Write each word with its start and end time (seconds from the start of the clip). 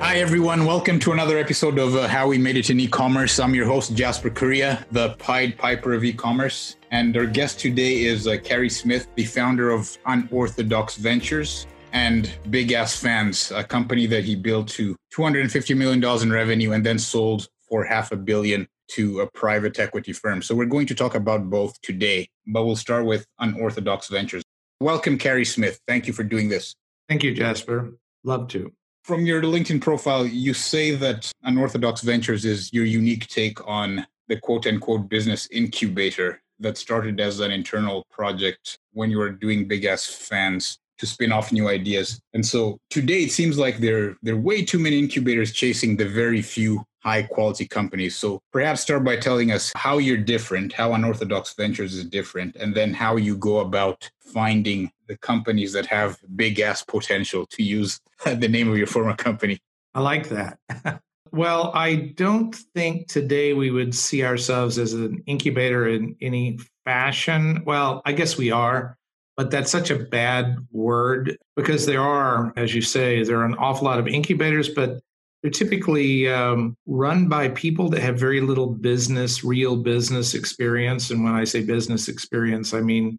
Hi, 0.00 0.18
everyone. 0.18 0.66
Welcome 0.66 1.00
to 1.00 1.12
another 1.12 1.38
episode 1.38 1.78
of 1.78 1.96
uh, 1.96 2.06
How 2.06 2.28
We 2.28 2.36
Made 2.36 2.56
It 2.56 2.68
in 2.68 2.78
E-Commerce. 2.78 3.40
I'm 3.40 3.54
your 3.54 3.66
host, 3.66 3.94
Jasper 3.94 4.28
Correa, 4.28 4.86
the 4.92 5.14
Pied 5.18 5.56
Piper 5.56 5.94
of 5.94 6.04
e-commerce. 6.04 6.76
And 6.90 7.16
our 7.16 7.24
guest 7.24 7.58
today 7.58 8.04
is 8.04 8.26
uh, 8.26 8.36
Carey 8.44 8.68
Smith, 8.68 9.08
the 9.14 9.24
founder 9.24 9.70
of 9.70 9.96
Unorthodox 10.04 10.96
Ventures 10.96 11.66
and 11.92 12.30
Big 12.50 12.72
Ass 12.72 12.94
Fans, 12.94 13.50
a 13.50 13.64
company 13.64 14.06
that 14.06 14.24
he 14.24 14.36
built 14.36 14.68
to 14.68 14.96
$250 15.14 15.76
million 15.76 16.04
in 16.22 16.30
revenue 16.30 16.72
and 16.72 16.84
then 16.84 16.98
sold 16.98 17.48
for 17.68 17.82
half 17.82 18.12
a 18.12 18.16
billion 18.16 18.68
to 18.88 19.20
a 19.20 19.30
private 19.32 19.78
equity 19.78 20.12
firm. 20.12 20.42
So 20.42 20.54
we're 20.54 20.66
going 20.66 20.86
to 20.88 20.94
talk 20.94 21.14
about 21.14 21.48
both 21.48 21.80
today, 21.80 22.28
but 22.46 22.66
we'll 22.66 22.76
start 22.76 23.06
with 23.06 23.26
Unorthodox 23.38 24.08
Ventures. 24.08 24.42
Welcome, 24.78 25.16
Carey 25.16 25.46
Smith. 25.46 25.80
Thank 25.88 26.06
you 26.06 26.12
for 26.12 26.22
doing 26.22 26.50
this. 26.50 26.74
Thank 27.08 27.22
you, 27.22 27.34
Jasper. 27.34 27.94
Love 28.24 28.48
to. 28.48 28.72
From 29.06 29.24
your 29.24 29.40
LinkedIn 29.40 29.80
profile, 29.80 30.26
you 30.26 30.52
say 30.52 30.96
that 30.96 31.30
Unorthodox 31.44 32.00
Ventures 32.00 32.44
is 32.44 32.72
your 32.72 32.84
unique 32.84 33.28
take 33.28 33.64
on 33.64 34.04
the 34.26 34.36
quote 34.36 34.66
unquote 34.66 35.08
business 35.08 35.46
incubator 35.52 36.42
that 36.58 36.76
started 36.76 37.20
as 37.20 37.38
an 37.38 37.52
internal 37.52 38.04
project 38.10 38.80
when 38.94 39.08
you 39.08 39.18
were 39.18 39.30
doing 39.30 39.68
big 39.68 39.84
ass 39.84 40.06
fans 40.06 40.80
to 40.98 41.06
spin 41.06 41.30
off 41.30 41.52
new 41.52 41.68
ideas. 41.68 42.18
And 42.34 42.44
so 42.44 42.78
today 42.90 43.22
it 43.22 43.30
seems 43.30 43.56
like 43.56 43.78
there, 43.78 44.16
there 44.24 44.34
are 44.34 44.40
way 44.40 44.64
too 44.64 44.80
many 44.80 44.98
incubators 44.98 45.52
chasing 45.52 45.96
the 45.96 46.08
very 46.08 46.42
few 46.42 46.84
high 47.06 47.22
quality 47.22 47.68
companies. 47.68 48.16
So 48.16 48.42
perhaps 48.52 48.80
start 48.80 49.04
by 49.04 49.16
telling 49.16 49.52
us 49.52 49.72
how 49.76 49.98
you're 49.98 50.16
different, 50.34 50.72
how 50.72 50.92
Unorthodox 50.92 51.54
Ventures 51.54 51.94
is 51.94 52.04
different, 52.04 52.56
and 52.56 52.74
then 52.74 52.92
how 52.92 53.14
you 53.14 53.36
go 53.36 53.60
about 53.60 54.10
finding 54.18 54.90
the 55.06 55.16
companies 55.18 55.72
that 55.74 55.86
have 55.86 56.18
big 56.34 56.58
ass 56.58 56.82
potential 56.82 57.46
to 57.46 57.62
use 57.62 58.00
the 58.24 58.48
name 58.48 58.68
of 58.68 58.76
your 58.76 58.88
former 58.88 59.14
company. 59.14 59.60
I 59.94 60.00
like 60.00 60.28
that. 60.30 60.58
well, 61.30 61.70
I 61.74 62.12
don't 62.16 62.52
think 62.74 63.06
today 63.06 63.52
we 63.52 63.70
would 63.70 63.94
see 63.94 64.24
ourselves 64.24 64.76
as 64.76 64.92
an 64.92 65.22
incubator 65.26 65.86
in 65.86 66.16
any 66.20 66.58
fashion. 66.84 67.62
Well, 67.64 68.02
I 68.04 68.14
guess 68.14 68.36
we 68.36 68.50
are, 68.50 68.98
but 69.36 69.52
that's 69.52 69.70
such 69.70 69.90
a 69.90 69.96
bad 69.96 70.56
word 70.72 71.38
because 71.54 71.86
there 71.86 72.02
are, 72.02 72.52
as 72.56 72.74
you 72.74 72.82
say, 72.82 73.22
there 73.22 73.38
are 73.38 73.44
an 73.44 73.54
awful 73.58 73.84
lot 73.84 74.00
of 74.00 74.08
incubators, 74.08 74.70
but 74.70 74.98
they're 75.46 75.50
typically 75.52 76.28
um, 76.28 76.76
run 76.86 77.28
by 77.28 77.48
people 77.50 77.88
that 77.88 78.02
have 78.02 78.18
very 78.18 78.40
little 78.40 78.66
business, 78.66 79.44
real 79.44 79.76
business 79.76 80.34
experience. 80.34 81.10
And 81.10 81.22
when 81.22 81.34
I 81.34 81.44
say 81.44 81.62
business 81.62 82.08
experience, 82.08 82.74
I 82.74 82.80
mean 82.80 83.16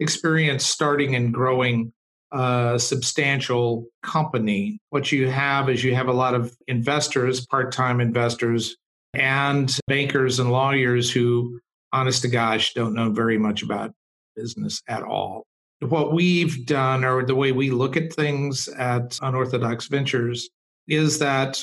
experience 0.00 0.66
starting 0.66 1.14
and 1.14 1.32
growing 1.32 1.92
a 2.32 2.76
substantial 2.76 3.86
company. 4.02 4.80
What 4.88 5.12
you 5.12 5.28
have 5.28 5.70
is 5.70 5.84
you 5.84 5.94
have 5.94 6.08
a 6.08 6.12
lot 6.12 6.34
of 6.34 6.52
investors, 6.66 7.46
part 7.46 7.70
time 7.70 8.00
investors, 8.00 8.74
and 9.14 9.72
bankers 9.86 10.40
and 10.40 10.50
lawyers 10.50 11.08
who, 11.08 11.60
honest 11.92 12.22
to 12.22 12.28
gosh, 12.28 12.74
don't 12.74 12.94
know 12.94 13.12
very 13.12 13.38
much 13.38 13.62
about 13.62 13.92
business 14.34 14.82
at 14.88 15.04
all. 15.04 15.46
What 15.82 16.12
we've 16.14 16.66
done, 16.66 17.04
or 17.04 17.24
the 17.24 17.36
way 17.36 17.52
we 17.52 17.70
look 17.70 17.96
at 17.96 18.12
things 18.12 18.66
at 18.66 19.16
Unorthodox 19.22 19.86
Ventures, 19.86 20.50
is 20.90 21.18
that 21.20 21.62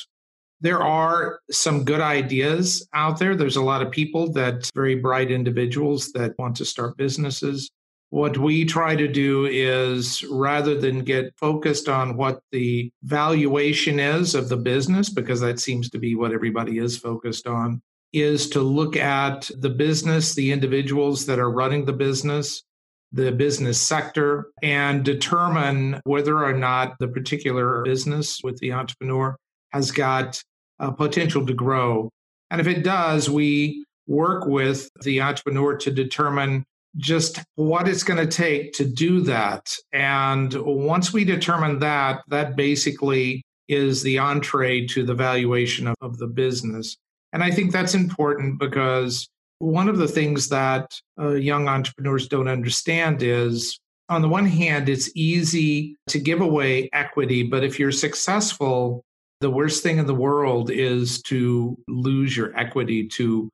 there 0.62 0.82
are 0.82 1.40
some 1.52 1.84
good 1.84 2.02
ideas 2.02 2.88
out 2.94 3.20
there. 3.20 3.36
There's 3.36 3.58
a 3.58 3.62
lot 3.62 3.84
of 3.84 3.92
people 3.92 4.32
that 4.34 4.72
very 4.74 4.96
bright 4.96 5.30
individuals 5.30 6.12
that 6.14 6.34
want 6.40 6.56
to 6.56 6.66
start 6.66 6.98
businesses. 6.98 7.70
What 8.10 8.38
we 8.38 8.66
try 8.66 8.96
to 8.96 9.08
do 9.08 9.46
is 9.46 10.24
rather 10.24 10.80
than 10.80 11.04
get 11.04 11.36
focused 11.38 11.90
on 11.90 12.18
what 12.18 12.40
the 12.52 12.90
valuation 13.04 14.00
is 14.00 14.34
of 14.34 14.50
the 14.50 14.58
business, 14.58 15.10
because 15.10 15.42
that 15.42 15.60
seems 15.60 15.90
to 15.90 16.00
be 16.00 16.16
what 16.16 16.32
everybody 16.32 16.80
is 16.80 16.98
focused 16.98 17.46
on, 17.46 17.82
is 18.14 18.50
to 18.52 18.62
look 18.62 18.96
at 18.96 19.52
the 19.60 19.70
business, 19.70 20.34
the 20.34 20.52
individuals 20.52 21.26
that 21.26 21.38
are 21.38 21.52
running 21.52 21.86
the 21.86 21.94
business, 21.94 22.64
the 23.12 23.32
business 23.32 23.82
sector, 23.82 24.48
and 24.62 25.04
determine 25.04 26.00
whether 26.04 26.44
or 26.44 26.54
not 26.54 26.96
the 27.00 27.08
particular 27.08 27.84
business 27.84 28.40
with 28.44 28.58
the 28.60 28.74
entrepreneur 28.74 29.36
has 29.72 29.92
got 29.92 30.42
a 30.80 30.92
potential 30.92 31.46
to 31.46 31.54
grow. 31.54 32.10
And 32.52 32.62
if 32.62 32.68
it 32.68 32.84
does, 32.84 33.30
we 33.30 33.86
work 34.08 34.46
with 34.46 34.90
the 35.04 35.22
entrepreneur 35.22 35.76
to 35.78 35.92
determine 35.92 36.64
just 36.96 37.40
what 37.56 37.88
it's 37.88 38.04
going 38.04 38.20
to 38.20 38.32
take 38.32 38.74
to 38.74 38.86
do 38.86 39.22
that. 39.22 39.70
And 39.94 40.54
once 40.54 41.14
we 41.14 41.24
determine 41.24 41.80
that, 41.80 42.22
that 42.30 42.56
basically 42.56 43.44
is 43.68 44.02
the 44.02 44.18
entree 44.18 44.88
to 44.88 45.04
the 45.04 45.14
valuation 45.14 45.88
of, 45.88 45.96
of 46.02 46.18
the 46.18 46.28
business. 46.28 46.98
And 47.34 47.44
I 47.44 47.52
think 47.52 47.72
that's 47.72 47.94
important 47.94 48.60
because 48.60 49.28
one 49.60 49.90
of 49.90 49.98
the 49.98 50.08
things 50.08 50.50
that 50.50 51.00
uh, 51.20 51.32
young 51.32 51.68
entrepreneurs 51.68 52.28
don't 52.28 52.48
understand 52.48 53.24
is 53.24 53.80
on 54.10 54.22
the 54.22 54.30
one 54.30 54.46
hand, 54.46 54.88
it's 54.88 55.10
easy 55.16 55.98
to 56.08 56.20
give 56.20 56.42
away 56.42 56.90
equity, 56.94 57.44
but 57.44 57.64
if 57.64 57.78
you're 57.78 57.92
successful, 57.92 59.04
the 59.42 59.50
worst 59.50 59.84
thing 59.84 59.98
in 59.98 60.06
the 60.06 60.16
world 60.16 60.72
is 60.72 61.22
to 61.24 61.78
lose 61.88 62.36
your 62.36 62.58
equity 62.58 63.08
to 63.08 63.50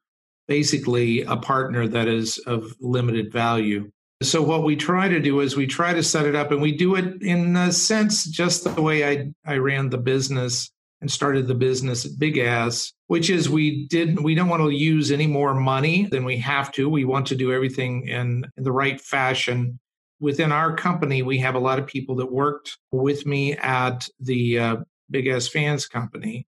basically 0.48 1.22
a 1.24 1.38
partner 1.38 1.88
that 1.88 2.08
is 2.08 2.38
of 2.40 2.76
limited 2.80 3.32
value. 3.32 3.90
So, 4.22 4.42
what 4.42 4.64
we 4.64 4.76
try 4.76 5.10
to 5.10 5.20
do 5.20 5.42
is 5.42 5.58
we 5.58 5.68
try 5.68 5.92
to 5.94 6.04
set 6.04 6.26
it 6.26 6.36
up, 6.36 6.52
and 6.52 6.62
we 6.62 6.72
do 6.72 6.96
it 6.96 7.22
in 7.22 7.58
a 7.58 7.72
sense 7.72 8.26
just 8.26 8.64
the 8.64 8.82
way 8.82 9.06
I, 9.06 9.34
I 9.46 9.58
ran 9.58 9.90
the 9.90 9.98
business 9.98 10.72
and 11.04 11.12
started 11.12 11.48
the 11.48 11.54
business 11.54 12.06
at 12.06 12.18
Big 12.18 12.38
Ass, 12.38 12.94
which 13.08 13.30
is 13.30 13.50
we 13.50 13.86
didn't 13.88 14.24
we 14.24 14.36
don't 14.36 14.48
want 14.48 14.64
to 14.64 14.70
use 14.70 15.12
any 15.12 15.28
more 15.28 15.54
money 15.54 16.06
than 16.06 16.24
we 16.24 16.38
have 16.38 16.72
to. 16.72 16.88
We 16.88 17.04
want 17.04 17.28
to 17.28 17.36
do 17.36 17.52
everything 17.52 18.08
in, 18.08 18.46
in 18.56 18.64
the 18.64 18.72
right 18.72 19.00
fashion. 19.02 19.80
Within 20.22 20.54
our 20.54 20.74
company, 20.74 21.22
we 21.22 21.38
have 21.40 21.56
a 21.56 21.60
lot 21.60 21.78
of 21.78 21.88
people 21.88 22.16
that 22.16 22.32
worked 22.32 22.78
with 22.94 23.26
me 23.26 23.58
at 23.58 24.08
the 24.22 24.58
uh, 24.58 24.76
Big 25.12 25.28
Ass 25.28 25.50
Fans 25.50 25.88
company, 25.88 26.48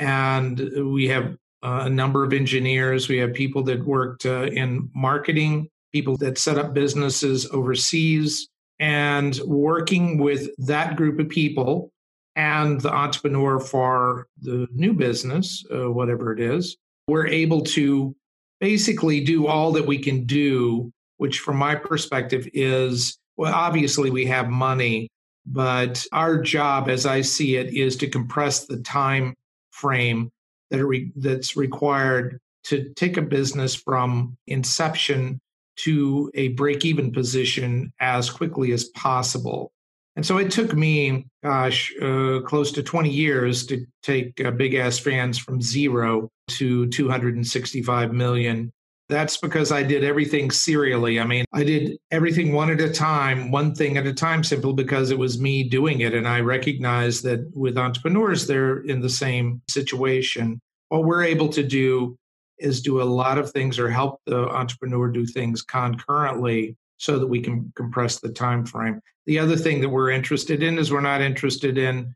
and 0.00 0.58
we 0.92 1.06
have 1.06 1.36
uh, 1.62 1.82
a 1.84 1.90
number 1.90 2.24
of 2.24 2.32
engineers. 2.32 3.08
We 3.08 3.18
have 3.18 3.32
people 3.34 3.62
that 3.64 3.86
worked 3.86 4.26
uh, 4.26 4.46
in 4.46 4.90
marketing, 4.96 5.68
people 5.92 6.16
that 6.16 6.38
set 6.38 6.58
up 6.58 6.74
businesses 6.74 7.48
overseas, 7.52 8.48
and 8.80 9.38
working 9.44 10.18
with 10.18 10.50
that 10.58 10.96
group 10.96 11.20
of 11.20 11.28
people 11.28 11.92
and 12.36 12.80
the 12.80 12.92
entrepreneur 12.92 13.60
for 13.60 14.26
the 14.40 14.66
new 14.72 14.92
business, 14.92 15.64
uh, 15.74 15.90
whatever 15.90 16.32
it 16.32 16.40
is, 16.40 16.76
we're 17.08 17.26
able 17.26 17.62
to 17.62 18.14
basically 18.60 19.20
do 19.22 19.46
all 19.46 19.72
that 19.72 19.86
we 19.86 19.98
can 19.98 20.24
do, 20.24 20.92
which 21.16 21.40
from 21.40 21.56
my 21.56 21.74
perspective 21.74 22.48
is 22.54 23.18
well, 23.36 23.54
obviously 23.54 24.10
we 24.10 24.26
have 24.26 24.48
money, 24.48 25.08
but 25.46 26.04
our 26.12 26.40
job, 26.40 26.88
as 26.88 27.06
I 27.06 27.22
see 27.22 27.56
it, 27.56 27.74
is 27.74 27.96
to 27.96 28.08
compress 28.08 28.66
the 28.66 28.78
time 28.78 29.34
frame 29.70 30.30
that 30.70 30.84
re- 30.84 31.12
that's 31.16 31.56
required 31.56 32.38
to 32.64 32.92
take 32.94 33.16
a 33.16 33.22
business 33.22 33.74
from 33.74 34.36
inception 34.46 35.40
to 35.76 36.30
a 36.34 36.48
break 36.48 36.84
even 36.84 37.12
position 37.12 37.92
as 37.98 38.30
quickly 38.30 38.72
as 38.72 38.84
possible. 38.84 39.72
And 40.16 40.26
so 40.26 40.38
it 40.38 40.50
took 40.50 40.74
me, 40.74 41.26
gosh, 41.42 41.92
uh, 42.00 42.40
close 42.44 42.70
to 42.72 42.82
20 42.82 43.08
years 43.08 43.66
to 43.66 43.86
take 44.02 44.44
uh, 44.44 44.50
Big 44.50 44.74
Ass 44.74 44.98
Fans 44.98 45.38
from 45.38 45.62
zero 45.62 46.28
to 46.48 46.86
265 46.88 48.12
million. 48.12 48.70
That's 49.08 49.36
because 49.38 49.72
I 49.72 49.82
did 49.82 50.04
everything 50.04 50.50
serially. 50.50 51.18
I 51.18 51.24
mean, 51.24 51.44
I 51.52 51.64
did 51.64 51.98
everything 52.10 52.52
one 52.52 52.70
at 52.70 52.80
a 52.80 52.90
time, 52.90 53.50
one 53.50 53.74
thing 53.74 53.96
at 53.96 54.06
a 54.06 54.12
time, 54.12 54.44
simply 54.44 54.72
because 54.74 55.10
it 55.10 55.18
was 55.18 55.40
me 55.40 55.68
doing 55.68 56.00
it. 56.00 56.14
And 56.14 56.28
I 56.28 56.40
recognize 56.40 57.22
that 57.22 57.50
with 57.54 57.78
entrepreneurs, 57.78 58.46
they're 58.46 58.80
in 58.82 59.00
the 59.00 59.10
same 59.10 59.60
situation. 59.68 60.60
What 60.88 61.04
we're 61.04 61.24
able 61.24 61.48
to 61.50 61.62
do 61.62 62.16
is 62.58 62.80
do 62.80 63.02
a 63.02 63.04
lot 63.04 63.38
of 63.38 63.50
things 63.50 63.78
or 63.78 63.90
help 63.90 64.20
the 64.26 64.48
entrepreneur 64.48 65.08
do 65.08 65.26
things 65.26 65.62
concurrently 65.62 66.76
so 67.02 67.18
that 67.18 67.26
we 67.26 67.40
can 67.40 67.72
compress 67.74 68.20
the 68.20 68.30
time 68.30 68.64
frame. 68.64 69.00
The 69.26 69.40
other 69.40 69.56
thing 69.56 69.80
that 69.80 69.88
we're 69.88 70.10
interested 70.10 70.62
in 70.62 70.78
is 70.78 70.92
we're 70.92 71.00
not 71.00 71.20
interested 71.20 71.76
in 71.76 72.14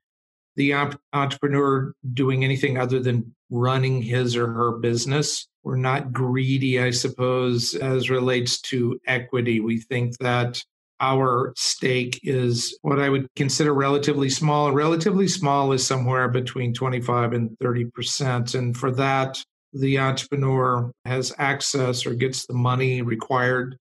the 0.54 0.74
entrepreneur 1.12 1.92
doing 2.14 2.44
anything 2.44 2.78
other 2.78 3.00
than 3.00 3.34
running 3.50 4.00
his 4.00 4.36
or 4.36 4.46
her 4.46 4.72
business. 4.78 5.48
We're 5.64 5.76
not 5.76 6.12
greedy, 6.12 6.80
I 6.80 6.92
suppose, 6.92 7.74
as 7.74 8.10
relates 8.10 8.60
to 8.62 8.98
equity. 9.08 9.58
We 9.58 9.80
think 9.80 10.16
that 10.18 10.62
our 11.00 11.52
stake 11.56 12.20
is 12.22 12.78
what 12.82 13.00
I 13.00 13.08
would 13.08 13.26
consider 13.34 13.74
relatively 13.74 14.30
small. 14.30 14.70
Relatively 14.70 15.26
small 15.26 15.72
is 15.72 15.84
somewhere 15.84 16.28
between 16.28 16.72
25 16.72 17.32
and 17.32 17.50
30%. 17.58 18.54
And 18.54 18.76
for 18.76 18.92
that, 18.92 19.42
the 19.72 19.98
entrepreneur 19.98 20.92
has 21.04 21.34
access 21.38 22.06
or 22.06 22.14
gets 22.14 22.46
the 22.46 22.54
money 22.54 23.02
required 23.02 23.76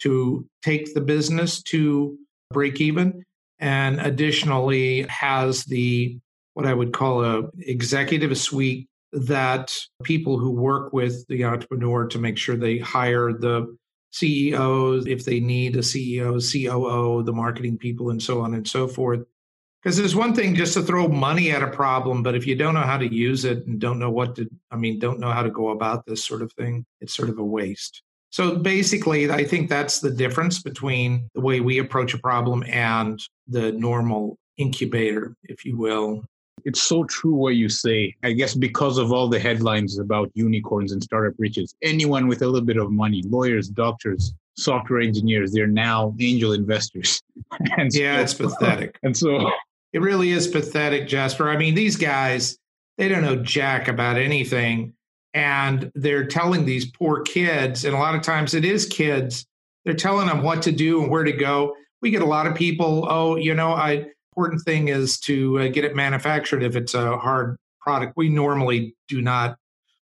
to 0.00 0.46
take 0.62 0.94
the 0.94 1.00
business 1.00 1.62
to 1.62 2.16
break 2.50 2.80
even 2.80 3.22
and 3.58 4.00
additionally 4.00 5.02
has 5.02 5.64
the 5.64 6.18
what 6.54 6.66
I 6.66 6.74
would 6.74 6.92
call 6.92 7.24
a 7.24 7.44
executive 7.58 8.36
suite 8.36 8.88
that 9.12 9.76
people 10.02 10.38
who 10.38 10.50
work 10.50 10.92
with 10.92 11.26
the 11.28 11.44
entrepreneur 11.44 12.06
to 12.08 12.18
make 12.18 12.38
sure 12.38 12.56
they 12.56 12.78
hire 12.78 13.32
the 13.32 13.76
CEOs, 14.12 15.06
if 15.06 15.24
they 15.24 15.40
need 15.40 15.76
a 15.76 15.80
CEO, 15.80 16.40
COO, 16.40 17.22
the 17.22 17.32
marketing 17.32 17.78
people, 17.78 18.10
and 18.10 18.22
so 18.22 18.40
on 18.40 18.54
and 18.54 18.66
so 18.66 18.88
forth. 18.88 19.20
Because 19.82 19.96
there's 19.96 20.16
one 20.16 20.34
thing 20.34 20.54
just 20.54 20.74
to 20.74 20.82
throw 20.82 21.08
money 21.08 21.50
at 21.52 21.62
a 21.62 21.68
problem, 21.68 22.22
but 22.22 22.34
if 22.34 22.46
you 22.46 22.54
don't 22.54 22.74
know 22.74 22.82
how 22.82 22.98
to 22.98 23.12
use 23.12 23.44
it 23.44 23.66
and 23.66 23.80
don't 23.80 23.98
know 23.98 24.10
what 24.10 24.36
to, 24.36 24.48
I 24.70 24.76
mean, 24.76 24.98
don't 24.98 25.20
know 25.20 25.30
how 25.30 25.42
to 25.42 25.50
go 25.50 25.70
about 25.70 26.04
this 26.04 26.24
sort 26.24 26.42
of 26.42 26.52
thing, 26.52 26.84
it's 27.00 27.14
sort 27.14 27.30
of 27.30 27.38
a 27.38 27.44
waste. 27.44 28.02
So 28.30 28.56
basically, 28.56 29.30
I 29.30 29.44
think 29.44 29.68
that's 29.68 30.00
the 30.00 30.10
difference 30.10 30.62
between 30.62 31.28
the 31.34 31.40
way 31.40 31.60
we 31.60 31.78
approach 31.78 32.14
a 32.14 32.18
problem 32.18 32.64
and 32.68 33.18
the 33.48 33.72
normal 33.72 34.38
incubator, 34.56 35.34
if 35.44 35.64
you 35.64 35.76
will. 35.76 36.22
It's 36.64 36.82
so 36.82 37.04
true 37.04 37.34
what 37.34 37.56
you 37.56 37.68
say. 37.68 38.14
I 38.22 38.32
guess 38.32 38.54
because 38.54 38.98
of 38.98 39.12
all 39.12 39.28
the 39.28 39.40
headlines 39.40 39.98
about 39.98 40.30
unicorns 40.34 40.92
and 40.92 41.02
startup 41.02 41.34
riches, 41.38 41.74
anyone 41.82 42.28
with 42.28 42.42
a 42.42 42.46
little 42.46 42.66
bit 42.66 42.76
of 42.76 42.92
money, 42.92 43.22
lawyers, 43.26 43.68
doctors, 43.68 44.32
software 44.56 45.00
engineers, 45.00 45.52
they're 45.52 45.66
now 45.66 46.14
angel 46.20 46.52
investors. 46.52 47.22
and 47.78 47.92
yeah, 47.92 48.16
so, 48.16 48.22
it's 48.22 48.34
pathetic. 48.34 48.98
And 49.02 49.16
so 49.16 49.50
it 49.92 50.00
really 50.00 50.30
is 50.30 50.46
pathetic, 50.46 51.08
Jasper. 51.08 51.48
I 51.48 51.56
mean, 51.56 51.74
these 51.74 51.96
guys, 51.96 52.58
they 52.98 53.08
don't 53.08 53.22
know 53.22 53.36
jack 53.36 53.88
about 53.88 54.18
anything. 54.18 54.94
And 55.32 55.92
they're 55.94 56.26
telling 56.26 56.64
these 56.64 56.90
poor 56.90 57.22
kids, 57.22 57.84
and 57.84 57.94
a 57.94 57.98
lot 57.98 58.14
of 58.14 58.22
times 58.22 58.54
it 58.54 58.64
is 58.64 58.86
kids, 58.86 59.46
they're 59.84 59.94
telling 59.94 60.26
them 60.26 60.42
what 60.42 60.62
to 60.62 60.72
do 60.72 61.02
and 61.02 61.10
where 61.10 61.24
to 61.24 61.32
go. 61.32 61.74
We 62.02 62.10
get 62.10 62.22
a 62.22 62.26
lot 62.26 62.46
of 62.46 62.54
people, 62.54 63.06
oh, 63.08 63.36
you 63.36 63.54
know, 63.54 63.72
I 63.72 64.06
important 64.32 64.62
thing 64.62 64.88
is 64.88 65.18
to 65.18 65.58
uh, 65.60 65.68
get 65.68 65.84
it 65.84 65.94
manufactured 65.94 66.62
if 66.62 66.76
it's 66.76 66.94
a 66.94 67.16
hard 67.18 67.56
product. 67.80 68.14
We 68.16 68.28
normally 68.28 68.94
do 69.08 69.20
not 69.20 69.56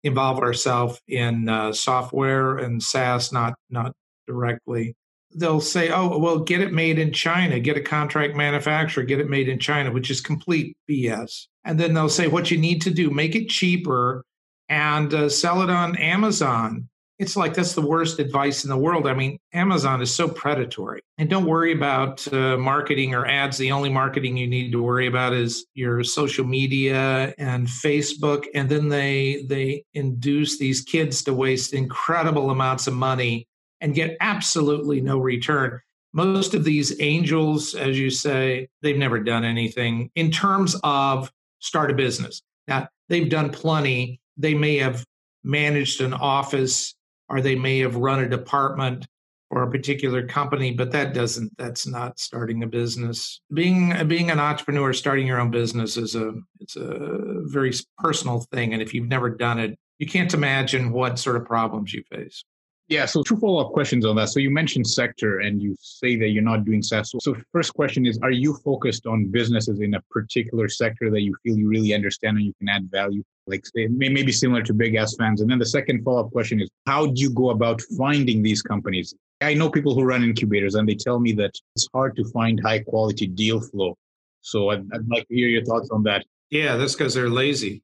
involve 0.03 0.39
ourselves 0.39 0.99
in 1.07 1.49
uh, 1.49 1.73
software 1.73 2.57
and 2.57 2.81
SaaS, 2.81 3.31
not 3.31 3.55
not 3.69 3.93
directly. 4.27 4.95
They'll 5.35 5.61
say, 5.61 5.89
"Oh, 5.91 6.17
well, 6.17 6.39
get 6.39 6.61
it 6.61 6.73
made 6.73 6.99
in 6.99 7.11
China. 7.13 7.59
Get 7.59 7.77
a 7.77 7.81
contract 7.81 8.35
manufacturer. 8.35 9.03
Get 9.03 9.19
it 9.19 9.29
made 9.29 9.49
in 9.49 9.59
China," 9.59 9.91
which 9.91 10.09
is 10.09 10.21
complete 10.21 10.75
BS. 10.89 11.47
And 11.63 11.79
then 11.79 11.93
they'll 11.93 12.09
say, 12.09 12.27
"What 12.27 12.49
you 12.49 12.57
need 12.57 12.81
to 12.83 12.91
do: 12.91 13.09
make 13.09 13.35
it 13.35 13.49
cheaper 13.49 14.23
and 14.69 15.13
uh, 15.13 15.29
sell 15.29 15.61
it 15.61 15.69
on 15.69 15.95
Amazon." 15.97 16.89
it's 17.19 17.35
like 17.35 17.53
that's 17.53 17.73
the 17.73 17.81
worst 17.81 18.19
advice 18.19 18.63
in 18.63 18.69
the 18.69 18.77
world. 18.77 19.07
I 19.07 19.13
mean, 19.13 19.39
Amazon 19.53 20.01
is 20.01 20.13
so 20.13 20.27
predatory. 20.27 21.01
And 21.17 21.29
don't 21.29 21.45
worry 21.45 21.71
about 21.71 22.31
uh, 22.31 22.57
marketing 22.57 23.15
or 23.15 23.25
ads. 23.25 23.57
The 23.57 23.71
only 23.71 23.89
marketing 23.89 24.37
you 24.37 24.45
need 24.45 24.71
to 24.71 24.83
worry 24.83 25.07
about 25.07 25.33
is 25.33 25.65
your 25.73 26.03
social 26.03 26.45
media 26.45 27.33
and 27.39 27.67
Facebook. 27.67 28.45
And 28.53 28.69
then 28.69 28.89
they 28.89 29.45
they 29.47 29.83
induce 29.93 30.59
these 30.59 30.81
kids 30.81 31.23
to 31.23 31.33
waste 31.33 31.73
incredible 31.73 32.51
amounts 32.51 32.85
of 32.85 32.93
money 32.93 33.47
and 33.81 33.95
get 33.95 34.17
absolutely 34.21 35.01
no 35.01 35.17
return. 35.17 35.79
Most 36.13 36.53
of 36.53 36.63
these 36.63 36.99
angels, 37.01 37.73
as 37.73 37.99
you 37.99 38.09
say, 38.09 38.67
they've 38.81 38.97
never 38.97 39.19
done 39.19 39.43
anything 39.43 40.09
in 40.15 40.31
terms 40.31 40.75
of 40.83 41.31
start 41.59 41.91
a 41.91 41.95
business. 41.95 42.41
Now, 42.67 42.87
they've 43.09 43.29
done 43.29 43.49
plenty. 43.49 44.19
They 44.37 44.53
may 44.53 44.77
have 44.77 45.05
managed 45.43 46.01
an 46.01 46.13
office 46.13 46.95
or 47.29 47.41
they 47.41 47.55
may 47.55 47.79
have 47.79 47.95
run 47.95 48.19
a 48.19 48.29
department 48.29 49.05
or 49.49 49.63
a 49.63 49.71
particular 49.71 50.27
company 50.27 50.71
but 50.71 50.91
that 50.91 51.13
doesn't 51.13 51.55
that's 51.57 51.87
not 51.87 52.19
starting 52.19 52.63
a 52.63 52.67
business. 52.67 53.41
Being 53.53 53.93
being 54.07 54.29
an 54.29 54.39
entrepreneur 54.39 54.93
starting 54.93 55.27
your 55.27 55.39
own 55.39 55.51
business 55.51 55.97
is 55.97 56.15
a 56.15 56.33
it's 56.59 56.75
a 56.75 57.41
very 57.45 57.71
personal 57.97 58.41
thing 58.51 58.73
and 58.73 58.81
if 58.81 58.93
you've 58.93 59.07
never 59.07 59.29
done 59.29 59.59
it 59.59 59.77
you 59.99 60.07
can't 60.07 60.33
imagine 60.33 60.91
what 60.91 61.17
sort 61.17 61.37
of 61.37 61.45
problems 61.45 61.93
you 61.93 62.03
face 62.11 62.43
yeah, 62.89 63.05
so 63.05 63.21
two 63.21 63.35
follow 63.35 63.59
up 63.59 63.73
questions 63.73 64.05
on 64.05 64.15
that. 64.15 64.29
So 64.29 64.39
you 64.39 64.49
mentioned 64.49 64.87
sector 64.87 65.39
and 65.39 65.61
you 65.61 65.75
say 65.81 66.15
that 66.15 66.29
you're 66.29 66.43
not 66.43 66.63
doing 66.63 66.81
SaaS. 66.81 67.13
So 67.19 67.35
first 67.51 67.73
question 67.73 68.05
is 68.05 68.17
Are 68.23 68.31
you 68.31 68.55
focused 68.63 69.05
on 69.05 69.25
businesses 69.25 69.81
in 69.81 69.95
a 69.95 70.01
particular 70.09 70.69
sector 70.69 71.11
that 71.11 71.21
you 71.21 71.35
feel 71.43 71.57
you 71.57 71.67
really 71.67 71.93
understand 71.93 72.37
and 72.37 72.45
you 72.45 72.53
can 72.59 72.69
add 72.69 72.89
value? 72.89 73.23
Like 73.45 73.65
say, 73.65 73.87
maybe 73.87 74.31
similar 74.31 74.61
to 74.63 74.73
Big 74.73 74.95
Ass 74.95 75.15
Fans. 75.15 75.41
And 75.41 75.49
then 75.49 75.59
the 75.59 75.65
second 75.65 76.03
follow 76.03 76.25
up 76.25 76.31
question 76.31 76.61
is 76.61 76.69
How 76.85 77.07
do 77.07 77.21
you 77.21 77.29
go 77.29 77.49
about 77.49 77.81
finding 77.97 78.41
these 78.41 78.61
companies? 78.61 79.13
I 79.41 79.53
know 79.53 79.69
people 79.69 79.93
who 79.93 80.03
run 80.03 80.23
incubators 80.23 80.75
and 80.75 80.87
they 80.87 80.95
tell 80.95 81.19
me 81.19 81.33
that 81.33 81.51
it's 81.75 81.89
hard 81.93 82.15
to 82.15 82.25
find 82.31 82.59
high 82.59 82.79
quality 82.79 83.27
deal 83.27 83.59
flow. 83.59 83.97
So 84.41 84.69
I'd, 84.69 84.85
I'd 84.93 85.07
like 85.09 85.27
to 85.27 85.35
hear 85.35 85.49
your 85.49 85.65
thoughts 85.65 85.89
on 85.91 86.03
that. 86.03 86.25
Yeah, 86.49 86.77
that's 86.77 86.95
because 86.95 87.13
they're 87.13 87.29
lazy. 87.29 87.83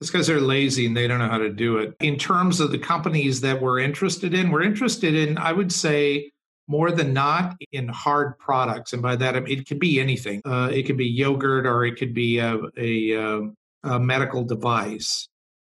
It's 0.00 0.10
because 0.10 0.26
they're 0.26 0.40
lazy 0.40 0.86
and 0.86 0.96
they 0.96 1.06
don't 1.06 1.18
know 1.18 1.28
how 1.28 1.38
to 1.38 1.50
do 1.50 1.78
it. 1.78 1.94
In 2.00 2.16
terms 2.18 2.60
of 2.60 2.72
the 2.72 2.78
companies 2.78 3.40
that 3.40 3.60
we're 3.60 3.78
interested 3.78 4.34
in, 4.34 4.50
we're 4.50 4.62
interested 4.62 5.14
in, 5.14 5.38
I 5.38 5.52
would 5.52 5.72
say, 5.72 6.30
more 6.66 6.90
than 6.90 7.12
not 7.12 7.56
in 7.72 7.88
hard 7.88 8.38
products. 8.38 8.92
And 8.92 9.02
by 9.02 9.16
that, 9.16 9.36
it 9.48 9.66
could 9.68 9.78
be 9.78 10.00
anything. 10.00 10.40
Uh, 10.44 10.70
it 10.72 10.84
could 10.84 10.96
be 10.96 11.06
yogurt 11.06 11.66
or 11.66 11.84
it 11.84 11.96
could 11.96 12.14
be 12.14 12.38
a, 12.38 12.58
a, 12.76 13.52
a 13.84 14.00
medical 14.00 14.44
device. 14.44 15.28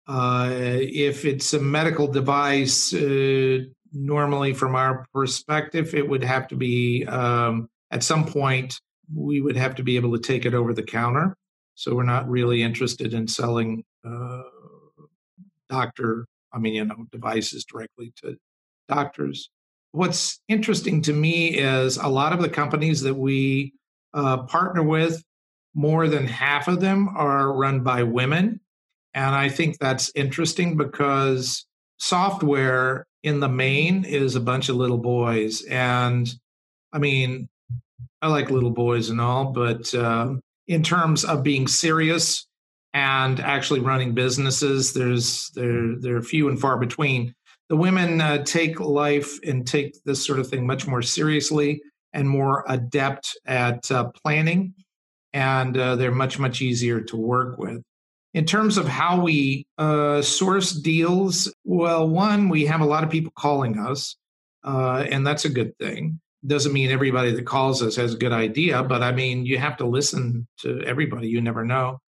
Uh, 0.07 0.51
if 0.53 1.25
it's 1.25 1.53
a 1.55 1.61
medical 1.61 2.07
device, 2.07 2.93
uh, 2.95 3.59
normally 3.93 4.53
from 4.53 4.75
our 4.75 5.07
perspective, 5.13 5.95
it 5.95 6.09
would 6.09 6.25
have 6.25 6.49
to 6.49 6.57
be 6.57 7.05
um, 7.07 7.69
at 7.91 8.03
some 8.03 8.25
point, 8.25 8.81
we 9.15 9.41
would 9.41 9.57
have 9.57 9.75
to 9.77 9.83
be 9.83 9.97
able 9.97 10.13
to 10.13 10.19
take 10.19 10.47
it 10.47 10.55
over 10.55 10.73
the 10.73 10.83
counter. 10.83 11.37
So 11.75 11.95
we're 11.95 12.03
not 12.03 12.29
really 12.29 12.63
interested 12.63 13.15
in 13.15 13.29
selling 13.29 13.85
uh, 14.05 14.43
doctor, 15.69 16.27
I 16.53 16.59
mean, 16.59 16.75
you 16.75 16.85
know, 16.85 17.07
devices 17.11 17.65
directly 17.65 18.13
to 18.23 18.37
doctors. 18.89 19.51
What's 19.93 20.41
interesting 20.49 21.03
to 21.03 21.13
me 21.13 21.59
is 21.59 21.97
a 21.97 22.09
lot 22.09 22.33
of 22.33 22.41
the 22.41 22.49
companies 22.49 23.03
that 23.03 23.15
we 23.15 23.75
uh, 24.15 24.45
partner 24.45 24.83
with, 24.83 25.23
more 25.75 26.09
than 26.09 26.27
half 26.27 26.69
of 26.69 26.81
them 26.81 27.09
are 27.17 27.53
run 27.53 27.81
by 27.81 28.03
women. 28.03 28.61
And 29.15 29.35
I 29.35 29.49
think 29.49 29.79
that's 29.79 30.13
interesting 30.15 30.77
because 30.77 31.67
software 31.99 33.07
in 33.23 33.41
the 33.41 33.49
main 33.49 34.05
is 34.05 34.35
a 34.35 34.41
bunch 34.41 34.69
of 34.69 34.77
little 34.77 34.99
boys. 34.99 35.63
And 35.65 36.33
I 36.93 36.99
mean, 36.99 37.49
I 38.21 38.29
like 38.29 38.51
little 38.51 38.71
boys 38.71 39.11
and 39.11 39.21
all, 39.21 39.53
but 39.53 39.93
uh, 39.95 40.35
in 40.69 40.82
terms 40.82 41.25
of 41.25 41.43
being 41.43 41.67
serious 41.67 42.47
and 42.94 43.41
actually 43.41 43.81
running 43.81 44.15
businesses, 44.15 44.93
there's 44.93 45.51
there 45.55 45.96
they're 45.99 46.22
few 46.22 46.49
and 46.49 46.61
far 46.61 46.79
between. 46.79 47.34
The 47.69 47.77
women 47.77 48.20
uh, 48.20 48.44
take 48.44 48.81
life 48.81 49.39
and 49.44 49.67
take 49.67 49.96
this 50.05 50.25
sort 50.25 50.39
of 50.39 50.49
thing 50.49 50.67
much 50.67 50.87
more 50.87 51.01
seriously 51.01 51.81
and 52.13 52.29
more 52.29 52.65
adept 52.69 53.37
at 53.46 53.91
uh, 53.91 54.11
planning, 54.22 54.75
and 55.32 55.77
uh, 55.77 55.96
they're 55.96 56.11
much 56.11 56.39
much 56.39 56.61
easier 56.61 57.01
to 57.01 57.17
work 57.17 57.58
with. 57.58 57.82
In 58.34 58.44
terms 58.44 58.79
of 58.79 58.87
how 58.89 59.20
we 59.20 59.67
uh, 59.79 60.22
source 60.22 60.72
deals, 60.72 61.53
well, 61.65 62.08
one 62.08 62.49
we 62.49 62.67
have 62.67 62.81
a 62.81 62.87
lot 62.87 63.05
of 63.05 63.11
people 63.11 63.32
calling 63.37 63.79
us, 63.79 64.17
uh, 64.65 65.05
and 65.11 65.27
that's 65.27 65.44
a 65.44 65.51
good 65.51 65.77
thing 65.79 66.20
doesn't 66.44 66.72
mean 66.72 66.91
everybody 66.91 67.31
that 67.32 67.46
calls 67.46 67.82
us 67.82 67.94
has 67.94 68.15
a 68.15 68.19
good 68.19 68.32
idea 68.32 68.82
but 68.82 69.01
i 69.03 69.13
mean 69.13 69.46
you 69.46 69.58
have 69.58 69.77
to 69.77 69.87
listen 69.87 70.46
to 70.58 70.82
everybody 70.82 71.29
you 71.29 71.41
never 71.41 71.65
know 71.65 72.01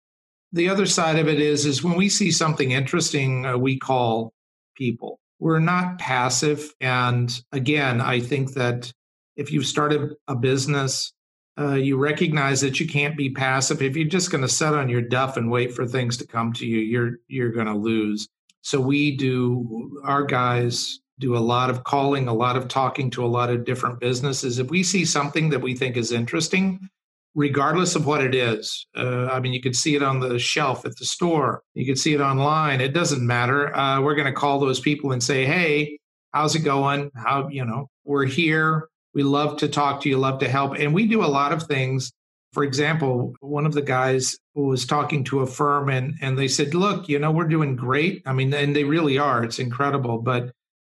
the 0.53 0.69
other 0.69 0.85
side 0.85 1.17
of 1.17 1.27
it 1.27 1.41
is 1.41 1.65
is 1.65 1.83
when 1.83 1.97
we 1.97 2.07
see 2.07 2.31
something 2.31 2.71
interesting 2.71 3.45
uh, 3.45 3.57
we 3.57 3.77
call 3.77 4.33
people. 4.75 5.19
We're 5.39 5.59
not 5.59 5.99
passive 5.99 6.73
and 6.79 7.29
again 7.51 7.99
i 7.99 8.21
think 8.21 8.53
that 8.53 8.93
if 9.35 9.51
you've 9.51 9.65
started 9.65 10.13
a 10.27 10.35
business 10.35 11.11
uh, 11.59 11.73
you 11.73 11.97
recognize 11.97 12.61
that 12.61 12.79
you 12.79 12.87
can't 12.87 13.15
be 13.15 13.29
passive. 13.29 13.79
If 13.81 13.95
you're 13.95 14.07
just 14.07 14.31
going 14.31 14.41
to 14.41 14.47
sit 14.47 14.73
on 14.73 14.89
your 14.89 15.03
duff 15.03 15.37
and 15.37 15.51
wait 15.51 15.71
for 15.71 15.85
things 15.85 16.17
to 16.17 16.27
come 16.27 16.53
to 16.53 16.65
you 16.65 16.79
you're 16.79 17.17
you're 17.27 17.51
going 17.51 17.67
to 17.67 17.75
lose. 17.75 18.27
So 18.61 18.79
we 18.79 19.15
do 19.17 20.01
our 20.03 20.23
guys 20.23 20.99
do 21.19 21.37
a 21.37 21.39
lot 21.39 21.69
of 21.69 21.83
calling, 21.83 22.27
a 22.27 22.33
lot 22.33 22.55
of 22.55 22.67
talking 22.67 23.09
to 23.11 23.25
a 23.25 23.27
lot 23.27 23.49
of 23.49 23.65
different 23.65 23.99
businesses. 23.99 24.59
If 24.59 24.69
we 24.69 24.81
see 24.81 25.05
something 25.05 25.49
that 25.49 25.61
we 25.61 25.75
think 25.75 25.95
is 25.95 26.11
interesting, 26.11 26.89
regardless 27.35 27.95
of 27.95 28.05
what 28.05 28.23
it 28.23 28.35
is, 28.35 28.85
uh, 28.95 29.25
I 29.25 29.39
mean, 29.39 29.53
you 29.53 29.61
could 29.61 29.75
see 29.75 29.95
it 29.95 30.03
on 30.03 30.19
the 30.19 30.37
shelf 30.37 30.85
at 30.85 30.95
the 30.97 31.05
store, 31.05 31.63
you 31.73 31.85
could 31.85 31.99
see 31.99 32.13
it 32.13 32.21
online. 32.21 32.81
It 32.81 32.93
doesn't 32.93 33.25
matter. 33.25 33.75
Uh, 33.75 34.01
we're 34.01 34.15
going 34.15 34.27
to 34.27 34.33
call 34.33 34.59
those 34.59 34.79
people 34.79 35.11
and 35.11 35.21
say, 35.23 35.45
"Hey, 35.45 35.99
how's 36.33 36.55
it 36.55 36.59
going? 36.59 37.11
How 37.15 37.47
you 37.49 37.65
know 37.65 37.89
we're 38.05 38.25
here. 38.25 38.87
We 39.13 39.23
love 39.23 39.57
to 39.57 39.67
talk 39.67 40.01
to 40.01 40.09
you. 40.09 40.17
Love 40.17 40.39
to 40.39 40.49
help." 40.49 40.75
And 40.77 40.93
we 40.93 41.07
do 41.07 41.23
a 41.23 41.27
lot 41.27 41.53
of 41.53 41.63
things. 41.63 42.11
For 42.53 42.63
example, 42.63 43.33
one 43.39 43.65
of 43.65 43.73
the 43.73 43.81
guys 43.81 44.37
was 44.53 44.85
talking 44.85 45.23
to 45.25 45.41
a 45.41 45.47
firm 45.47 45.89
and 45.89 46.15
and 46.21 46.37
they 46.37 46.47
said, 46.47 46.75
"Look, 46.75 47.09
you 47.09 47.19
know, 47.19 47.31
we're 47.31 47.47
doing 47.47 47.75
great. 47.75 48.21
I 48.25 48.33
mean, 48.33 48.53
and 48.53 48.75
they 48.75 48.83
really 48.83 49.17
are. 49.17 49.43
It's 49.43 49.59
incredible, 49.59 50.19
but." 50.19 50.51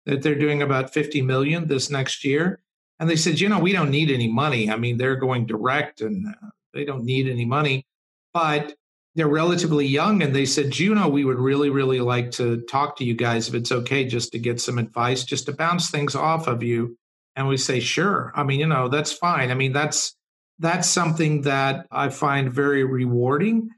that 0.05 0.21
they're 0.21 0.35
doing 0.35 0.61
about 0.61 0.93
50 0.93 1.21
million 1.21 1.67
this 1.67 1.89
next 1.89 2.23
year. 2.23 2.59
And 2.99 3.09
they 3.09 3.15
said, 3.15 3.39
you 3.39 3.49
know, 3.49 3.59
we 3.59 3.73
don't 3.73 3.91
need 3.91 4.09
any 4.09 4.27
money. 4.27 4.69
I 4.69 4.77
mean, 4.77 4.97
they're 4.97 5.17
going 5.17 5.45
direct 5.45 6.01
and 6.01 6.27
uh, 6.27 6.49
they 6.73 6.85
don't 6.85 7.03
need 7.03 7.27
any 7.27 7.45
money. 7.45 7.85
But 8.33 8.73
they're 9.15 9.27
relatively 9.27 9.85
young 9.85 10.21
and 10.21 10.35
they 10.35 10.45
said, 10.45 10.71
Juno, 10.71 11.07
we 11.07 11.23
would 11.23 11.39
really, 11.39 11.69
really 11.69 11.99
like 11.99 12.31
to 12.31 12.61
talk 12.61 12.97
to 12.97 13.05
you 13.05 13.13
guys 13.13 13.47
if 13.47 13.53
it's 13.53 13.71
okay 13.71 14.05
just 14.05 14.31
to 14.33 14.39
get 14.39 14.59
some 14.59 14.77
advice, 14.77 15.23
just 15.23 15.45
to 15.45 15.53
bounce 15.53 15.89
things 15.89 16.15
off 16.15 16.47
of 16.47 16.63
you. 16.63 16.97
And 17.35 17.47
we 17.47 17.57
say, 17.57 17.79
sure. 17.79 18.31
I 18.35 18.43
mean, 18.43 18.59
you 18.59 18.67
know, 18.67 18.87
that's 18.87 19.11
fine. 19.11 19.51
I 19.51 19.55
mean, 19.55 19.73
that's 19.73 20.15
that's 20.59 20.89
something 20.89 21.41
that 21.41 21.85
I 21.91 22.09
find 22.09 22.51
very 22.51 22.83
rewarding. 22.83 23.69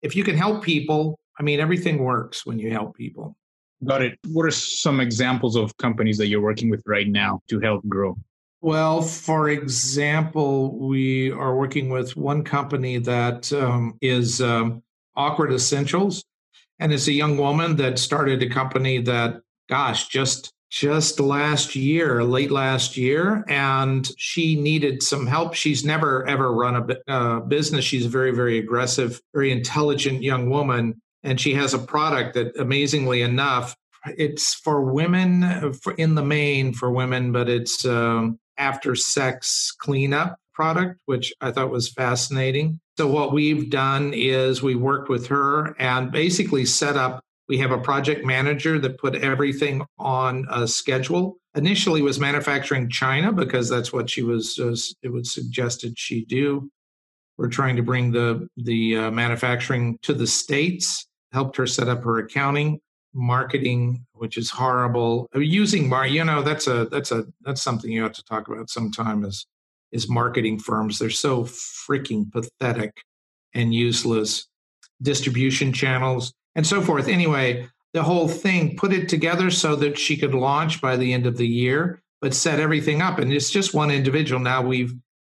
If 0.00 0.16
you 0.16 0.24
can 0.24 0.36
help 0.36 0.62
people, 0.62 1.18
I 1.38 1.42
mean, 1.42 1.60
everything 1.60 1.98
works 1.98 2.46
when 2.46 2.58
you 2.58 2.70
help 2.70 2.96
people. 2.96 3.36
Got 3.84 4.02
it. 4.02 4.18
What 4.28 4.46
are 4.46 4.50
some 4.50 5.00
examples 5.00 5.56
of 5.56 5.76
companies 5.76 6.16
that 6.18 6.28
you're 6.28 6.40
working 6.40 6.70
with 6.70 6.82
right 6.86 7.08
now 7.08 7.40
to 7.48 7.60
help 7.60 7.86
grow? 7.88 8.16
Well, 8.62 9.02
for 9.02 9.48
example, 9.48 10.78
we 10.78 11.32
are 11.32 11.56
working 11.56 11.88
with 11.88 12.16
one 12.16 12.44
company 12.44 12.98
that 12.98 13.52
um, 13.52 13.98
is 14.00 14.40
um, 14.40 14.84
Awkward 15.16 15.52
Essentials, 15.52 16.24
and 16.78 16.92
it's 16.92 17.08
a 17.08 17.12
young 17.12 17.38
woman 17.38 17.74
that 17.76 17.98
started 17.98 18.40
a 18.40 18.48
company 18.48 18.98
that, 19.02 19.40
gosh, 19.68 20.06
just 20.06 20.52
just 20.70 21.18
last 21.18 21.74
year, 21.74 22.22
late 22.22 22.52
last 22.52 22.96
year, 22.96 23.44
and 23.48 24.08
she 24.16 24.54
needed 24.54 25.02
some 25.02 25.26
help. 25.26 25.54
She's 25.54 25.84
never 25.84 26.24
ever 26.28 26.52
run 26.54 26.76
a 26.76 27.10
uh, 27.12 27.40
business. 27.40 27.84
She's 27.84 28.06
a 28.06 28.08
very 28.08 28.30
very 28.30 28.58
aggressive, 28.58 29.20
very 29.34 29.50
intelligent 29.50 30.22
young 30.22 30.50
woman, 30.50 31.02
and 31.24 31.40
she 31.40 31.54
has 31.54 31.74
a 31.74 31.80
product 31.80 32.34
that, 32.34 32.56
amazingly 32.56 33.22
enough, 33.22 33.74
it's 34.16 34.54
for 34.54 34.82
women 34.82 35.72
for 35.74 35.94
in 35.94 36.14
the 36.14 36.24
main 36.24 36.72
for 36.74 36.92
women, 36.92 37.32
but 37.32 37.48
it's 37.48 37.84
um, 37.84 38.38
after 38.58 38.94
sex 38.94 39.72
cleanup 39.78 40.38
product, 40.54 41.00
which 41.06 41.32
I 41.40 41.50
thought 41.50 41.70
was 41.70 41.88
fascinating. 41.88 42.80
So, 42.98 43.06
what 43.06 43.32
we've 43.32 43.70
done 43.70 44.12
is 44.14 44.62
we 44.62 44.74
worked 44.74 45.08
with 45.08 45.26
her 45.28 45.74
and 45.78 46.10
basically 46.12 46.64
set 46.64 46.96
up. 46.96 47.22
We 47.48 47.58
have 47.58 47.70
a 47.70 47.78
project 47.78 48.24
manager 48.24 48.78
that 48.78 48.98
put 48.98 49.16
everything 49.16 49.84
on 49.98 50.46
a 50.50 50.68
schedule. 50.68 51.38
Initially, 51.54 52.02
was 52.02 52.20
manufacturing 52.20 52.88
China 52.88 53.32
because 53.32 53.68
that's 53.68 53.92
what 53.92 54.08
she 54.08 54.22
was. 54.22 54.58
It 55.02 55.12
was 55.12 55.32
suggested 55.32 55.98
she 55.98 56.24
do. 56.24 56.70
We're 57.38 57.48
trying 57.48 57.76
to 57.76 57.82
bring 57.82 58.12
the 58.12 58.48
the 58.56 58.96
uh, 58.96 59.10
manufacturing 59.10 59.98
to 60.02 60.14
the 60.14 60.26
states. 60.26 61.06
Helped 61.32 61.56
her 61.56 61.66
set 61.66 61.88
up 61.88 62.04
her 62.04 62.18
accounting 62.18 62.78
marketing, 63.14 64.04
which 64.14 64.36
is 64.36 64.50
horrible. 64.50 65.28
Using 65.34 65.88
mar, 65.88 66.06
you 66.06 66.24
know, 66.24 66.42
that's 66.42 66.66
a 66.66 66.86
that's 66.86 67.12
a 67.12 67.24
that's 67.42 67.62
something 67.62 67.90
you 67.90 68.02
have 68.02 68.12
to 68.12 68.24
talk 68.24 68.48
about 68.48 68.70
sometime. 68.70 69.24
Is 69.24 69.46
is 69.92 70.08
marketing 70.08 70.58
firms? 70.58 70.98
They're 70.98 71.10
so 71.10 71.44
freaking 71.44 72.30
pathetic 72.30 73.02
and 73.54 73.74
useless. 73.74 74.46
Distribution 75.00 75.72
channels 75.72 76.32
and 76.54 76.66
so 76.66 76.80
forth. 76.80 77.08
Anyway, 77.08 77.68
the 77.92 78.02
whole 78.02 78.28
thing 78.28 78.76
put 78.76 78.92
it 78.92 79.08
together 79.08 79.50
so 79.50 79.74
that 79.76 79.98
she 79.98 80.16
could 80.16 80.34
launch 80.34 80.80
by 80.80 80.96
the 80.96 81.12
end 81.12 81.26
of 81.26 81.36
the 81.36 81.46
year, 81.46 82.00
but 82.20 82.34
set 82.34 82.60
everything 82.60 83.02
up. 83.02 83.18
And 83.18 83.32
it's 83.32 83.50
just 83.50 83.74
one 83.74 83.90
individual. 83.90 84.40
Now 84.40 84.62
we've 84.62 84.94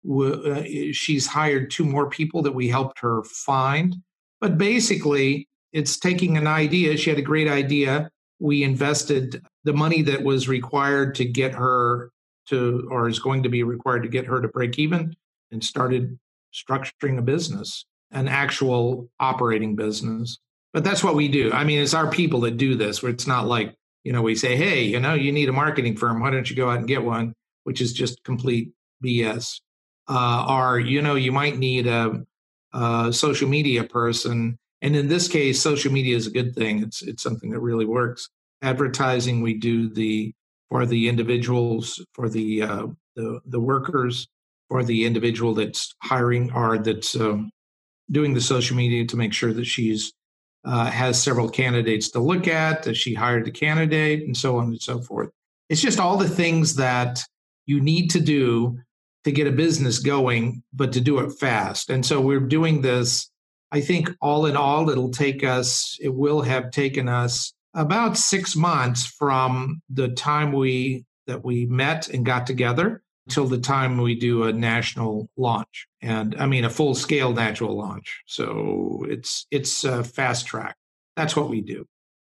uh, 0.09 0.63
she's 0.93 1.27
hired 1.27 1.69
two 1.69 1.83
more 1.83 2.09
people 2.09 2.41
that 2.43 2.53
we 2.53 2.69
helped 2.69 2.99
her 2.99 3.23
find. 3.23 3.95
But 4.39 4.57
basically, 4.57 5.47
it's 5.77 5.99
taking 5.99 6.37
an 6.37 6.47
idea. 6.47 6.97
She 6.97 7.11
had 7.11 7.19
a 7.19 7.21
great 7.21 7.47
idea. 7.47 8.09
We 8.39 8.63
invested 8.63 9.45
the 9.63 9.73
money 9.73 10.01
that 10.01 10.23
was 10.23 10.47
required 10.47 11.13
to 11.15 11.25
get 11.25 11.53
her 11.53 12.09
to, 12.49 12.87
or 12.89 13.07
is 13.07 13.19
going 13.19 13.43
to 13.43 13.49
be 13.49 13.61
required 13.61 14.01
to 14.01 14.09
get 14.09 14.25
her 14.25 14.41
to 14.41 14.47
break 14.47 14.79
even, 14.79 15.15
and 15.51 15.63
started 15.63 16.17
structuring 16.51 17.19
a 17.19 17.21
business, 17.21 17.85
an 18.09 18.27
actual 18.27 19.07
operating 19.19 19.75
business. 19.75 20.39
But 20.73 20.83
that's 20.83 21.03
what 21.03 21.13
we 21.13 21.27
do. 21.27 21.51
I 21.53 21.63
mean, 21.63 21.79
it's 21.79 21.93
our 21.93 22.09
people 22.09 22.39
that 22.41 22.57
do 22.57 22.73
this, 22.73 23.03
where 23.03 23.11
it's 23.11 23.27
not 23.27 23.45
like, 23.45 23.75
you 24.03 24.11
know, 24.11 24.23
we 24.23 24.33
say, 24.33 24.55
hey, 24.55 24.81
you 24.81 24.99
know, 24.99 25.13
you 25.13 25.31
need 25.31 25.47
a 25.47 25.53
marketing 25.53 25.95
firm. 25.95 26.19
Why 26.19 26.31
don't 26.31 26.49
you 26.49 26.55
go 26.55 26.71
out 26.71 26.79
and 26.79 26.87
get 26.87 27.03
one? 27.03 27.35
Which 27.65 27.81
is 27.81 27.93
just 27.93 28.23
complete 28.23 28.71
BS. 29.05 29.61
Uh, 30.07 30.47
or, 30.49 30.79
you 30.79 31.03
know, 31.03 31.13
you 31.13 31.31
might 31.31 31.59
need 31.59 31.85
a, 31.85 32.25
a 32.73 33.13
social 33.13 33.47
media 33.47 33.83
person 33.83 34.57
and 34.81 34.95
in 34.95 35.07
this 35.07 35.27
case, 35.27 35.61
social 35.61 35.91
media 35.91 36.15
is 36.15 36.27
a 36.27 36.31
good 36.31 36.55
thing. 36.55 36.83
It's 36.83 37.01
it's 37.01 37.23
something 37.23 37.49
that 37.51 37.59
really 37.59 37.85
works. 37.85 38.29
Advertising, 38.61 39.41
we 39.41 39.53
do 39.55 39.89
the 39.89 40.33
for 40.69 40.85
the 40.85 41.07
individuals, 41.07 42.03
for 42.13 42.29
the 42.29 42.61
uh, 42.61 42.87
the 43.15 43.39
the 43.45 43.59
workers, 43.59 44.27
for 44.69 44.83
the 44.83 45.05
individual 45.05 45.53
that's 45.53 45.93
hiring 46.03 46.51
or 46.53 46.77
that's 46.77 47.15
um, 47.15 47.49
doing 48.11 48.33
the 48.33 48.41
social 48.41 48.75
media 48.75 49.05
to 49.05 49.17
make 49.17 49.33
sure 49.33 49.53
that 49.53 49.65
she's 49.65 50.13
uh, 50.65 50.85
has 50.91 51.21
several 51.21 51.49
candidates 51.49 52.09
to 52.11 52.19
look 52.19 52.47
at, 52.47 52.83
that 52.83 52.95
she 52.95 53.13
hired 53.13 53.45
the 53.45 53.51
candidate, 53.51 54.23
and 54.23 54.35
so 54.35 54.57
on 54.57 54.65
and 54.65 54.81
so 54.81 54.99
forth. 55.01 55.29
It's 55.69 55.81
just 55.81 55.99
all 55.99 56.17
the 56.17 56.29
things 56.29 56.75
that 56.75 57.21
you 57.65 57.81
need 57.81 58.09
to 58.11 58.19
do 58.19 58.79
to 59.23 59.31
get 59.31 59.47
a 59.47 59.51
business 59.51 59.99
going, 59.99 60.63
but 60.73 60.93
to 60.93 61.01
do 61.01 61.19
it 61.19 61.31
fast. 61.31 61.89
And 61.89 62.05
so 62.05 62.21
we're 62.21 62.39
doing 62.39 62.81
this 62.81 63.29
I 63.71 63.81
think 63.81 64.09
all 64.21 64.45
in 64.45 64.55
all, 64.55 64.89
it'll 64.89 65.11
take 65.11 65.43
us, 65.43 65.97
it 66.01 66.13
will 66.13 66.41
have 66.41 66.71
taken 66.71 67.09
us 67.09 67.53
about 67.73 68.17
six 68.17 68.55
months 68.55 69.05
from 69.05 69.81
the 69.89 70.09
time 70.09 70.51
we 70.51 71.05
that 71.27 71.43
we 71.43 71.65
met 71.65 72.07
and 72.07 72.25
got 72.25 72.47
together 72.47 73.01
till 73.29 73.45
the 73.45 73.59
time 73.59 73.97
we 73.97 74.15
do 74.15 74.43
a 74.43 74.53
national 74.53 75.29
launch. 75.35 75.87
And 76.01 76.35
i 76.39 76.45
mean 76.45 76.63
a 76.63 76.69
full 76.69 76.95
scale 76.95 77.33
natural 77.33 77.77
launch. 77.77 78.23
So 78.25 79.05
it's 79.09 79.45
it's 79.51 79.83
a 79.83 80.03
fast 80.03 80.47
track. 80.47 80.75
That's 81.15 81.35
what 81.35 81.49
we 81.49 81.61
do. 81.61 81.85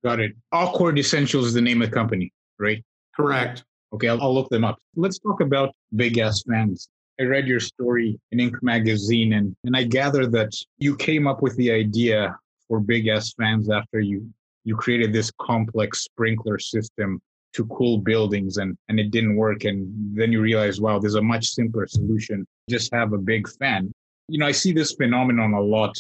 Got 0.04 0.20
it. 0.20 0.34
Awkward 0.52 1.00
essentials 1.00 1.48
is 1.48 1.54
the 1.54 1.62
name 1.62 1.82
of 1.82 1.90
the 1.90 1.96
company 1.96 2.34
right? 2.60 2.84
Correct. 3.16 3.64
Okay 3.94 4.10
I'll, 4.10 4.22
I'll 4.22 4.34
look 4.34 4.50
them 4.50 4.64
up. 4.66 4.78
Let's 4.96 5.20
talk 5.20 5.42
about 5.42 5.74
big 5.96 6.18
ass 6.18 6.44
fans 6.48 6.90
I 7.22 7.26
read 7.26 7.48
your 7.48 7.60
story 7.60 8.20
in 8.32 8.40
Inc. 8.40 8.64
magazine, 8.64 9.34
and, 9.34 9.56
and 9.64 9.78
I 9.78 9.84
gather 9.84 10.26
that 10.26 10.56
you 10.80 10.96
came 10.96 11.28
up 11.28 11.44
with 11.44 11.56
the 11.56 11.72
idea 11.72 12.36
for 12.68 12.80
Big 12.80 13.08
Ass 13.10 13.34
fans 13.34 13.70
after 13.70 14.00
you 14.00 14.28
you 14.64 14.76
created 14.76 15.14
this 15.14 15.32
complex 15.40 16.04
sprinkler 16.04 16.58
system 16.58 17.22
to 17.54 17.66
cool 17.68 18.00
buildings 18.00 18.58
and 18.58 18.76
and 18.90 19.00
it 19.00 19.12
didn't 19.12 19.36
work 19.36 19.66
and 19.66 19.88
then 20.18 20.32
you 20.32 20.40
realize 20.42 20.80
wow 20.80 20.98
there's 20.98 21.16
a 21.16 21.22
much 21.22 21.46
simpler 21.46 21.86
solution. 21.86 22.44
Just 22.68 22.92
have 22.92 23.14
a 23.14 23.20
big 23.20 23.48
fan. 23.60 23.92
You 24.28 24.40
know 24.40 24.48
i 24.48 24.52
see 24.52 24.72
this 24.72 24.94
phenomenon 24.94 25.54
a 25.54 25.62
lot 25.62 25.96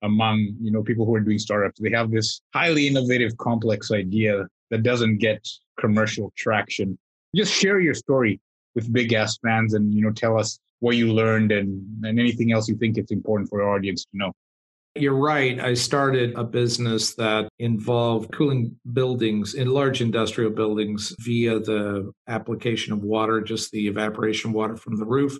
among 0.00 0.56
you 0.58 0.70
know 0.70 0.82
people 0.82 1.04
who 1.04 1.14
are 1.14 1.26
doing 1.28 1.38
startups. 1.38 1.80
They 1.80 1.90
have 1.90 2.10
this 2.10 2.40
highly 2.54 2.88
innovative 2.88 3.36
complex 3.36 3.90
idea 3.90 4.46
that 4.70 4.84
doesn't 4.84 5.18
get 5.18 5.46
commercial 5.78 6.32
traction. 6.34 6.98
Just 7.34 7.52
share 7.52 7.78
your 7.78 7.94
story 7.94 8.40
with 8.74 8.92
big 8.92 9.12
ass 9.12 9.38
fans 9.44 9.74
and 9.74 9.94
you 9.94 10.02
know 10.02 10.12
tell 10.12 10.38
us 10.38 10.58
what 10.80 10.96
you 10.96 11.12
learned 11.12 11.52
and 11.52 12.04
and 12.04 12.18
anything 12.18 12.52
else 12.52 12.68
you 12.68 12.76
think 12.76 12.98
it's 12.98 13.12
important 13.12 13.48
for 13.48 13.62
our 13.62 13.74
audience 13.74 14.04
to 14.04 14.10
know 14.14 14.32
you're 14.94 15.14
right. 15.14 15.58
I 15.58 15.72
started 15.74 16.34
a 16.36 16.44
business 16.44 17.14
that 17.14 17.48
involved 17.58 18.30
cooling 18.32 18.76
buildings 18.92 19.54
in 19.54 19.68
large 19.68 20.02
industrial 20.02 20.50
buildings 20.50 21.14
via 21.18 21.60
the 21.60 22.12
application 22.28 22.92
of 22.92 23.02
water, 23.02 23.40
just 23.40 23.70
the 23.70 23.86
evaporation 23.86 24.52
water 24.52 24.76
from 24.76 24.96
the 24.96 25.06
roof, 25.06 25.38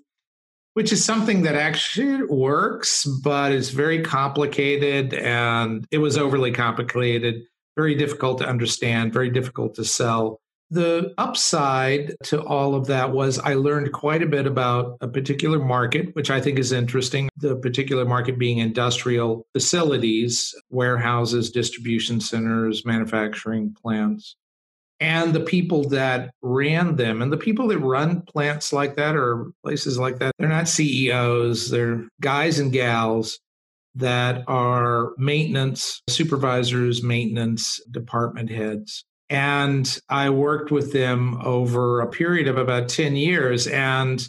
which 0.73 0.91
is 0.91 1.05
something 1.05 1.43
that 1.43 1.55
actually 1.55 2.23
works, 2.25 3.05
but 3.05 3.53
it's 3.53 3.69
very 3.69 4.01
complicated 4.01 5.13
and 5.13 5.87
it 5.91 5.99
was 5.99 6.17
overly 6.17 6.53
complicated, 6.53 7.43
very 7.77 7.95
difficult 7.95 8.39
to 8.39 8.49
understand, 8.49 9.13
very 9.13 9.29
difficult 9.29 9.75
to 9.75 9.85
sell. 9.85 10.41
The 10.73 11.13
upside 11.19 12.17
to 12.25 12.43
all 12.43 12.75
of 12.75 12.87
that 12.87 13.13
was 13.13 13.39
I 13.39 13.53
learned 13.53 13.93
quite 13.93 14.23
a 14.23 14.27
bit 14.27 14.47
about 14.47 14.97
a 15.03 15.07
particular 15.07 15.59
market, 15.59 16.17
which 16.17 16.31
I 16.31 16.41
think 16.41 16.59
is 16.59 16.73
interesting. 16.73 17.29
The 17.37 17.57
particular 17.57 18.07
market 18.07 18.39
being 18.39 18.57
industrial 18.57 19.47
facilities, 19.53 20.55
warehouses, 20.71 21.51
distribution 21.51 22.23
centers, 22.23 22.87
manufacturing 22.87 23.77
plants, 23.83 24.35
and 24.99 25.35
the 25.35 25.41
people 25.41 25.91
that 25.91 26.33
ran 26.41 26.97
them. 26.97 27.21
And 27.21 27.31
the 27.31 27.37
people 27.37 27.69
that 27.69 27.79
run 27.79 28.23
plants 28.23 28.73
like 28.73 28.97
that 28.97 29.15
or 29.15 29.51
places 29.63 29.99
like 29.99 30.21
that, 30.21 30.33
they're 30.39 30.49
not 30.49 30.71
CEOs, 30.71 31.69
they're 31.69 32.09
guys 32.23 32.59
and 32.59 32.73
gals 32.73 33.39
that 33.97 34.43
are 34.49 35.11
maintenance 35.19 36.01
supervisors, 36.09 37.03
maintenance 37.03 37.79
department 37.91 38.49
heads 38.49 39.05
and 39.33 39.99
I 40.11 40.29
worked 40.29 40.71
with 40.71 40.93
them 40.93 41.41
over 41.43 42.03
a 42.03 42.07
period 42.07 42.49
of 42.49 42.59
about 42.59 42.91
10 42.91 43.17
years. 43.17 43.67
And 43.67 44.23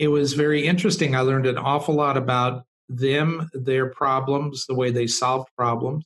it 0.00 0.08
was 0.08 0.32
very 0.32 0.66
interesting. 0.66 1.14
I 1.14 1.20
learned 1.20 1.46
an 1.46 1.56
awful 1.56 1.94
lot 1.94 2.16
about 2.16 2.64
them, 2.88 3.48
their 3.54 3.90
problems, 3.90 4.66
the 4.66 4.74
way 4.74 4.90
they 4.90 5.06
solved 5.06 5.48
problems. 5.56 6.04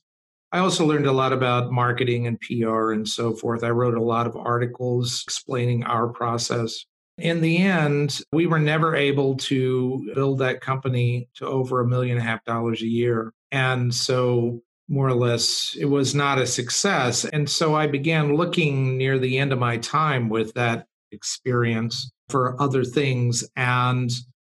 I 0.51 0.59
also 0.59 0.85
learned 0.85 1.07
a 1.07 1.11
lot 1.11 1.33
about 1.33 1.71
marketing 1.71 2.27
and 2.27 2.39
PR 2.39 2.91
and 2.91 3.07
so 3.07 3.33
forth. 3.33 3.63
I 3.63 3.71
wrote 3.71 3.97
a 3.97 4.03
lot 4.03 4.27
of 4.27 4.37
articles 4.37 5.23
explaining 5.25 5.83
our 5.83 6.07
process. 6.07 6.85
In 7.17 7.41
the 7.41 7.57
end, 7.57 8.19
we 8.31 8.45
were 8.45 8.59
never 8.59 8.95
able 8.95 9.37
to 9.37 10.11
build 10.13 10.37
that 10.39 10.61
company 10.61 11.29
to 11.37 11.47
over 11.47 11.81
a 11.81 11.87
million 11.87 12.17
and 12.17 12.27
a 12.27 12.29
half 12.29 12.45
dollars 12.45 12.83
a 12.83 12.87
year. 12.87 13.33
And 13.51 13.91
so, 13.91 14.61
more 14.87 15.07
or 15.07 15.15
less, 15.15 15.75
it 15.79 15.85
was 15.85 16.13
not 16.13 16.37
a 16.37 16.45
success. 16.45 17.25
And 17.25 17.49
so 17.49 17.75
I 17.75 17.87
began 17.87 18.35
looking 18.35 18.97
near 18.97 19.17
the 19.17 19.37
end 19.37 19.51
of 19.51 19.59
my 19.59 19.77
time 19.77 20.29
with 20.29 20.53
that 20.53 20.85
experience 21.11 22.11
for 22.29 22.61
other 22.61 22.83
things. 22.83 23.43
And 23.55 24.11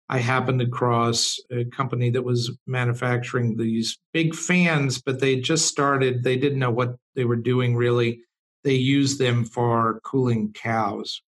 I 0.10 0.20
happened 0.20 0.62
across 0.62 1.38
a 1.52 1.66
company 1.66 2.10
that 2.12 2.24
was 2.24 2.52
manufacturing 2.66 3.58
these 3.58 3.98
big 4.14 4.36
fans, 4.36 5.02
but 5.02 5.20
they 5.20 5.38
just 5.38 5.68
started, 5.68 6.24
they 6.24 6.38
didn't 6.38 6.60
know 6.60 6.72
what 6.72 6.96
they 7.16 7.26
were 7.26 7.36
doing 7.36 7.76
really. 7.76 8.22
They 8.64 8.76
used 8.76 9.20
them 9.20 9.46
for 9.46 10.00
cooling 10.04 10.54
cows. 10.54 11.22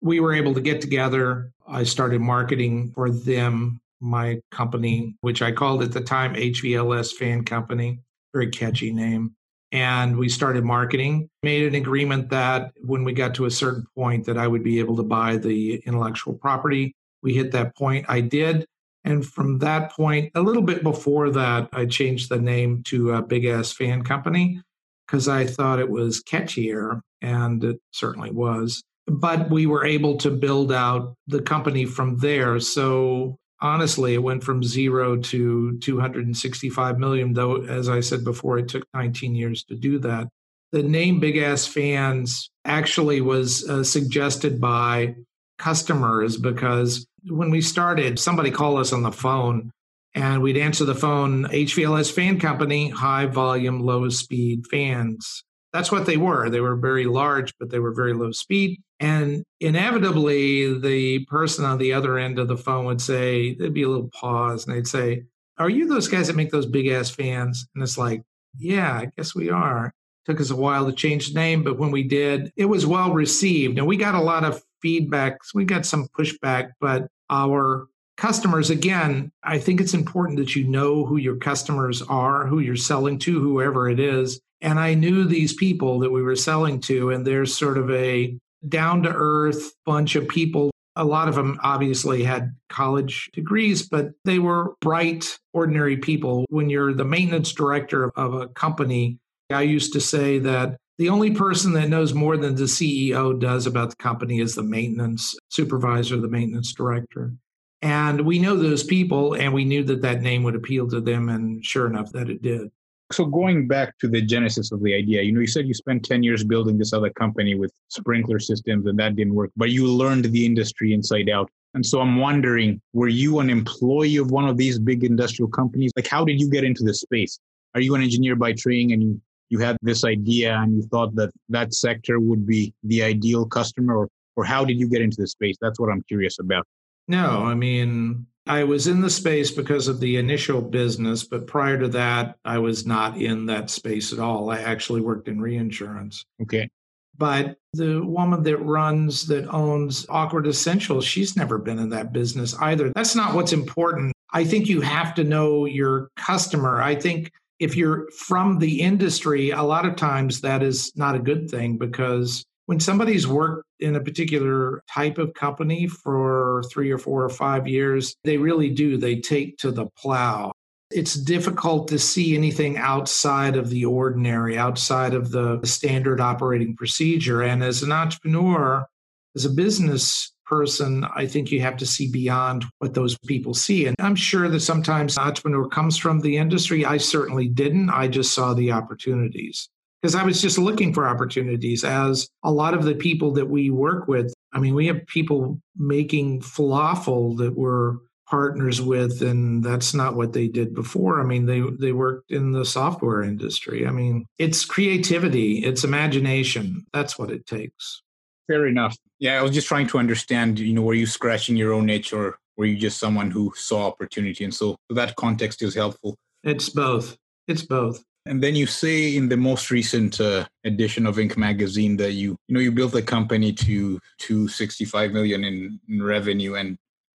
We 0.00 0.20
were 0.20 0.32
able 0.32 0.54
to 0.54 0.60
get 0.60 0.80
together. 0.80 1.52
I 1.68 1.82
started 1.82 2.20
marketing 2.20 2.92
for 2.94 3.10
them, 3.10 3.80
my 4.00 4.40
company, 4.50 5.16
which 5.20 5.42
I 5.42 5.52
called 5.52 5.82
at 5.82 5.92
the 5.92 6.00
time 6.00 6.34
HVLS 6.34 7.12
Fan 7.12 7.44
Company, 7.44 8.00
very 8.32 8.50
catchy 8.50 8.92
name. 8.92 9.34
And 9.72 10.16
we 10.16 10.28
started 10.28 10.64
marketing, 10.64 11.28
made 11.44 11.64
an 11.64 11.76
agreement 11.76 12.30
that 12.30 12.72
when 12.82 13.04
we 13.04 13.12
got 13.12 13.34
to 13.36 13.44
a 13.44 13.50
certain 13.50 13.86
point 13.96 14.26
that 14.26 14.36
I 14.36 14.48
would 14.48 14.64
be 14.64 14.80
able 14.80 14.96
to 14.96 15.04
buy 15.04 15.36
the 15.36 15.76
intellectual 15.86 16.34
property 16.34 16.94
we 17.22 17.34
hit 17.34 17.52
that 17.52 17.76
point. 17.76 18.06
I 18.08 18.20
did. 18.20 18.66
And 19.04 19.26
from 19.26 19.58
that 19.58 19.92
point, 19.92 20.32
a 20.34 20.42
little 20.42 20.62
bit 20.62 20.82
before 20.82 21.30
that, 21.30 21.68
I 21.72 21.86
changed 21.86 22.28
the 22.28 22.38
name 22.38 22.82
to 22.84 23.12
a 23.12 23.22
Big 23.22 23.46
Ass 23.46 23.72
Fan 23.72 24.02
Company 24.02 24.60
because 25.06 25.26
I 25.26 25.46
thought 25.46 25.80
it 25.80 25.90
was 25.90 26.22
catchier, 26.22 27.00
and 27.22 27.64
it 27.64 27.80
certainly 27.92 28.30
was. 28.30 28.82
But 29.06 29.50
we 29.50 29.66
were 29.66 29.84
able 29.84 30.18
to 30.18 30.30
build 30.30 30.70
out 30.70 31.14
the 31.26 31.40
company 31.40 31.86
from 31.86 32.18
there. 32.18 32.60
So 32.60 33.36
honestly, 33.60 34.14
it 34.14 34.22
went 34.22 34.44
from 34.44 34.62
zero 34.62 35.16
to 35.16 35.78
265 35.78 36.98
million, 36.98 37.32
though, 37.32 37.62
as 37.64 37.88
I 37.88 38.00
said 38.00 38.24
before, 38.24 38.58
it 38.58 38.68
took 38.68 38.84
19 38.94 39.34
years 39.34 39.64
to 39.64 39.76
do 39.76 39.98
that. 40.00 40.28
The 40.72 40.82
name 40.82 41.20
Big 41.20 41.36
Ass 41.36 41.66
Fans 41.66 42.50
actually 42.64 43.20
was 43.20 43.68
uh, 43.68 43.82
suggested 43.82 44.60
by 44.60 45.16
customers 45.58 46.36
because 46.36 47.06
when 47.28 47.50
we 47.50 47.60
started, 47.60 48.18
somebody 48.18 48.50
called 48.50 48.78
us 48.78 48.92
on 48.92 49.02
the 49.02 49.12
phone 49.12 49.72
and 50.14 50.42
we'd 50.42 50.56
answer 50.56 50.84
the 50.84 50.94
phone 50.94 51.44
HVLS 51.44 52.12
fan 52.12 52.40
company, 52.40 52.88
high 52.88 53.26
volume, 53.26 53.80
low 53.80 54.08
speed 54.08 54.66
fans. 54.70 55.44
That's 55.72 55.92
what 55.92 56.06
they 56.06 56.16
were. 56.16 56.50
They 56.50 56.60
were 56.60 56.76
very 56.76 57.04
large, 57.04 57.54
but 57.58 57.70
they 57.70 57.78
were 57.78 57.92
very 57.92 58.12
low 58.12 58.32
speed. 58.32 58.80
And 58.98 59.44
inevitably, 59.60 60.78
the 60.78 61.24
person 61.26 61.64
on 61.64 61.78
the 61.78 61.92
other 61.92 62.18
end 62.18 62.38
of 62.38 62.48
the 62.48 62.56
phone 62.56 62.84
would 62.86 63.00
say, 63.00 63.54
there'd 63.54 63.72
be 63.72 63.84
a 63.84 63.88
little 63.88 64.10
pause, 64.10 64.66
and 64.66 64.74
they'd 64.74 64.86
say, 64.86 65.24
Are 65.58 65.70
you 65.70 65.86
those 65.86 66.08
guys 66.08 66.26
that 66.26 66.36
make 66.36 66.50
those 66.50 66.66
big 66.66 66.88
ass 66.88 67.10
fans? 67.10 67.66
And 67.74 67.82
it's 67.82 67.96
like, 67.96 68.22
Yeah, 68.58 68.92
I 68.92 69.10
guess 69.16 69.34
we 69.34 69.48
are. 69.48 69.92
Took 70.26 70.40
us 70.40 70.50
a 70.50 70.56
while 70.56 70.86
to 70.86 70.92
change 70.92 71.28
the 71.28 71.34
name, 71.34 71.62
but 71.62 71.78
when 71.78 71.90
we 71.90 72.02
did, 72.02 72.52
it 72.56 72.66
was 72.66 72.86
well 72.86 73.12
received. 73.12 73.78
And 73.78 73.86
we 73.86 73.96
got 73.96 74.14
a 74.14 74.20
lot 74.20 74.44
of 74.44 74.62
feedback. 74.82 75.38
We 75.54 75.64
got 75.64 75.86
some 75.86 76.08
pushback, 76.08 76.70
but 76.80 77.06
our 77.30 77.86
customers, 78.16 78.68
again, 78.68 79.32
I 79.42 79.58
think 79.58 79.80
it's 79.80 79.94
important 79.94 80.38
that 80.38 80.54
you 80.54 80.68
know 80.68 81.06
who 81.06 81.16
your 81.16 81.36
customers 81.36 82.02
are, 82.02 82.46
who 82.46 82.58
you're 82.58 82.76
selling 82.76 83.18
to, 83.20 83.40
whoever 83.40 83.88
it 83.88 83.98
is. 83.98 84.40
And 84.62 84.78
I 84.78 84.94
knew 84.94 85.24
these 85.24 85.54
people 85.54 86.00
that 86.00 86.10
we 86.10 86.22
were 86.22 86.36
selling 86.36 86.80
to, 86.82 87.10
and 87.10 87.26
there's 87.26 87.56
sort 87.56 87.78
of 87.78 87.90
a 87.90 88.36
down 88.68 89.02
to 89.04 89.12
earth 89.12 89.72
bunch 89.86 90.16
of 90.16 90.28
people. 90.28 90.70
A 90.96 91.04
lot 91.04 91.28
of 91.28 91.34
them 91.34 91.58
obviously 91.62 92.24
had 92.24 92.54
college 92.68 93.30
degrees, 93.32 93.88
but 93.88 94.10
they 94.24 94.38
were 94.38 94.74
bright, 94.80 95.38
ordinary 95.54 95.96
people. 95.96 96.44
When 96.50 96.68
you're 96.68 96.92
the 96.92 97.04
maintenance 97.04 97.52
director 97.52 98.10
of 98.16 98.34
a 98.34 98.48
company, 98.48 99.18
I 99.50 99.62
used 99.62 99.92
to 99.94 100.00
say 100.00 100.38
that 100.40 100.76
the 100.98 101.08
only 101.08 101.30
person 101.30 101.72
that 101.72 101.88
knows 101.88 102.12
more 102.12 102.36
than 102.36 102.56
the 102.56 102.64
CEO 102.64 103.38
does 103.40 103.66
about 103.66 103.90
the 103.90 103.96
company 103.96 104.40
is 104.40 104.54
the 104.54 104.62
maintenance 104.62 105.34
supervisor, 105.48 106.18
the 106.18 106.28
maintenance 106.28 106.74
director. 106.74 107.32
And 107.80 108.26
we 108.26 108.38
know 108.38 108.56
those 108.56 108.84
people, 108.84 109.32
and 109.34 109.54
we 109.54 109.64
knew 109.64 109.82
that 109.84 110.02
that 110.02 110.20
name 110.20 110.42
would 110.42 110.54
appeal 110.54 110.86
to 110.90 111.00
them. 111.00 111.30
And 111.30 111.64
sure 111.64 111.86
enough, 111.86 112.12
that 112.12 112.28
it 112.28 112.42
did. 112.42 112.70
So, 113.12 113.24
going 113.24 113.66
back 113.66 113.98
to 113.98 114.08
the 114.08 114.22
genesis 114.22 114.70
of 114.70 114.82
the 114.82 114.94
idea, 114.94 115.22
you 115.22 115.32
know, 115.32 115.40
you 115.40 115.46
said 115.46 115.66
you 115.66 115.74
spent 115.74 116.04
10 116.04 116.22
years 116.22 116.44
building 116.44 116.78
this 116.78 116.92
other 116.92 117.10
company 117.10 117.56
with 117.56 117.72
sprinkler 117.88 118.38
systems 118.38 118.86
and 118.86 118.98
that 118.98 119.16
didn't 119.16 119.34
work, 119.34 119.50
but 119.56 119.70
you 119.70 119.86
learned 119.86 120.26
the 120.26 120.46
industry 120.46 120.92
inside 120.92 121.28
out. 121.28 121.50
And 121.74 121.84
so 121.84 122.00
I'm 122.00 122.18
wondering, 122.18 122.80
were 122.92 123.08
you 123.08 123.40
an 123.40 123.50
employee 123.50 124.16
of 124.16 124.30
one 124.30 124.48
of 124.48 124.56
these 124.56 124.78
big 124.78 125.04
industrial 125.04 125.48
companies? 125.50 125.90
Like, 125.96 126.06
how 126.06 126.24
did 126.24 126.40
you 126.40 126.48
get 126.48 126.64
into 126.64 126.84
this 126.84 127.00
space? 127.00 127.38
Are 127.74 127.80
you 127.80 127.94
an 127.94 128.02
engineer 128.02 128.36
by 128.36 128.52
training 128.52 128.92
and 128.92 129.20
you 129.50 129.58
had 129.58 129.76
this 129.82 130.04
idea 130.04 130.56
and 130.56 130.76
you 130.76 130.82
thought 130.84 131.14
that 131.16 131.30
that 131.48 131.74
sector 131.74 132.18
would 132.18 132.46
be 132.46 132.72
the 132.84 133.02
ideal 133.02 133.44
customer 133.44 133.98
or, 133.98 134.08
or 134.36 134.44
how 134.44 134.64
did 134.64 134.78
you 134.78 134.88
get 134.88 135.02
into 135.02 135.16
the 135.20 135.26
space 135.26 135.56
that's 135.60 135.78
what 135.78 135.90
i'm 135.90 136.02
curious 136.08 136.38
about 136.38 136.66
no 137.08 137.44
i 137.44 137.54
mean 137.54 138.24
i 138.50 138.64
was 138.64 138.86
in 138.86 139.00
the 139.00 139.10
space 139.10 139.50
because 139.50 139.88
of 139.88 140.00
the 140.00 140.16
initial 140.16 140.60
business 140.60 141.24
but 141.24 141.46
prior 141.46 141.78
to 141.78 141.88
that 141.88 142.36
i 142.44 142.58
was 142.58 142.84
not 142.84 143.16
in 143.16 143.46
that 143.46 143.70
space 143.70 144.12
at 144.12 144.18
all. 144.18 144.50
I 144.50 144.58
actually 144.58 145.00
worked 145.00 145.28
in 145.28 145.40
reinsurance. 145.40 146.24
Okay. 146.42 146.68
But 147.16 147.56
the 147.72 148.00
woman 148.00 148.42
that 148.44 148.56
runs 148.58 149.26
that 149.26 149.46
owns 149.48 150.06
awkward 150.08 150.46
essentials 150.46 151.04
she's 151.04 151.36
never 151.36 151.58
been 151.58 151.78
in 151.78 151.90
that 151.90 152.12
business 152.12 152.54
either. 152.60 152.90
That's 152.94 153.14
not 153.14 153.34
what's 153.34 153.52
important. 153.52 154.12
I 154.32 154.44
think 154.44 154.68
you 154.68 154.80
have 154.80 155.14
to 155.16 155.24
know 155.24 155.66
your 155.66 156.10
customer. 156.16 156.80
I 156.80 156.94
think 156.94 157.30
if 157.58 157.76
you're 157.76 158.08
from 158.12 158.58
the 158.58 158.80
industry, 158.80 159.50
a 159.50 159.62
lot 159.62 159.84
of 159.84 159.96
times 159.96 160.40
that 160.40 160.62
is 160.62 160.92
not 160.96 161.14
a 161.14 161.18
good 161.18 161.50
thing 161.50 161.76
because 161.76 162.44
when 162.70 162.78
somebody's 162.78 163.26
worked 163.26 163.64
in 163.80 163.96
a 163.96 164.00
particular 164.00 164.80
type 164.88 165.18
of 165.18 165.34
company 165.34 165.88
for 165.88 166.62
three 166.70 166.88
or 166.92 166.98
four 166.98 167.24
or 167.24 167.28
five 167.28 167.66
years, 167.66 168.14
they 168.22 168.36
really 168.36 168.70
do. 168.70 168.96
They 168.96 169.16
take 169.16 169.58
to 169.58 169.72
the 169.72 169.86
plow. 169.98 170.52
It's 170.92 171.14
difficult 171.14 171.88
to 171.88 171.98
see 171.98 172.36
anything 172.36 172.78
outside 172.78 173.56
of 173.56 173.70
the 173.70 173.86
ordinary, 173.86 174.56
outside 174.56 175.14
of 175.14 175.32
the 175.32 175.58
standard 175.64 176.20
operating 176.20 176.76
procedure. 176.76 177.42
And 177.42 177.64
as 177.64 177.82
an 177.82 177.90
entrepreneur, 177.90 178.86
as 179.34 179.44
a 179.44 179.50
business 179.50 180.32
person, 180.46 181.04
I 181.16 181.26
think 181.26 181.50
you 181.50 181.60
have 181.62 181.76
to 181.78 181.86
see 181.86 182.08
beyond 182.08 182.66
what 182.78 182.94
those 182.94 183.18
people 183.26 183.52
see. 183.52 183.86
And 183.86 183.96
I'm 183.98 184.14
sure 184.14 184.48
that 184.48 184.60
sometimes 184.60 185.18
entrepreneur 185.18 185.66
comes 185.66 185.98
from 185.98 186.20
the 186.20 186.36
industry. 186.36 186.84
I 186.84 186.98
certainly 186.98 187.48
didn't. 187.48 187.90
I 187.90 188.06
just 188.06 188.32
saw 188.32 188.54
the 188.54 188.70
opportunities 188.70 189.68
because 190.00 190.14
I 190.14 190.24
was 190.24 190.40
just 190.40 190.58
looking 190.58 190.92
for 190.92 191.06
opportunities 191.06 191.84
as 191.84 192.28
a 192.42 192.50
lot 192.50 192.74
of 192.74 192.84
the 192.84 192.94
people 192.94 193.32
that 193.34 193.48
we 193.48 193.70
work 193.70 194.08
with. 194.08 194.32
I 194.52 194.58
mean, 194.58 194.74
we 194.74 194.86
have 194.86 195.06
people 195.06 195.60
making 195.76 196.40
falafel 196.40 197.36
that 197.38 197.56
we're 197.56 197.96
partners 198.28 198.80
with 198.80 199.22
and 199.22 199.64
that's 199.64 199.92
not 199.92 200.14
what 200.14 200.32
they 200.32 200.46
did 200.46 200.72
before 200.72 201.20
i 201.20 201.24
mean 201.24 201.46
they 201.46 201.60
they 201.80 201.90
worked 201.90 202.30
in 202.30 202.52
the 202.52 202.64
software 202.64 203.24
industry 203.24 203.88
i 203.88 203.90
mean 203.90 204.24
it's 204.38 204.64
creativity 204.64 205.64
it's 205.64 205.82
imagination 205.82 206.86
that's 206.92 207.18
what 207.18 207.28
it 207.28 207.44
takes 207.44 208.02
fair 208.50 208.66
enough. 208.66 208.96
Yeah, 209.18 209.38
I 209.38 209.42
was 209.42 209.52
just 209.52 209.68
trying 209.68 209.86
to 209.88 209.98
understand, 209.98 210.58
you 210.58 210.74
know, 210.74 210.82
were 210.82 210.94
you 210.94 211.06
scratching 211.06 211.56
your 211.56 211.72
own 211.72 211.88
itch 211.88 212.12
or 212.12 212.38
were 212.56 212.66
you 212.66 212.76
just 212.76 212.98
someone 212.98 213.30
who 213.30 213.52
saw 213.54 213.86
opportunity? 213.86 214.44
And 214.44 214.54
so 214.54 214.76
that 214.90 215.14
context 215.16 215.62
is 215.62 215.74
helpful. 215.74 216.16
It's 216.42 216.68
both. 216.68 217.16
It's 217.46 217.62
both. 217.62 218.02
And 218.26 218.42
then 218.42 218.54
you 218.54 218.66
say 218.66 219.16
in 219.16 219.28
the 219.28 219.36
most 219.36 219.70
recent 219.70 220.20
uh, 220.20 220.46
edition 220.64 221.06
of 221.06 221.16
Inc. 221.16 221.36
magazine 221.36 221.96
that 221.96 222.12
you, 222.12 222.36
you 222.48 222.54
know, 222.54 222.60
you 222.60 222.70
built 222.70 222.92
the 222.92 223.02
company 223.02 223.52
to 223.52 223.98
265 224.18 225.12
million 225.12 225.44
in, 225.44 225.80
in 225.88 226.02
revenue 226.02 226.54
and 226.54 226.76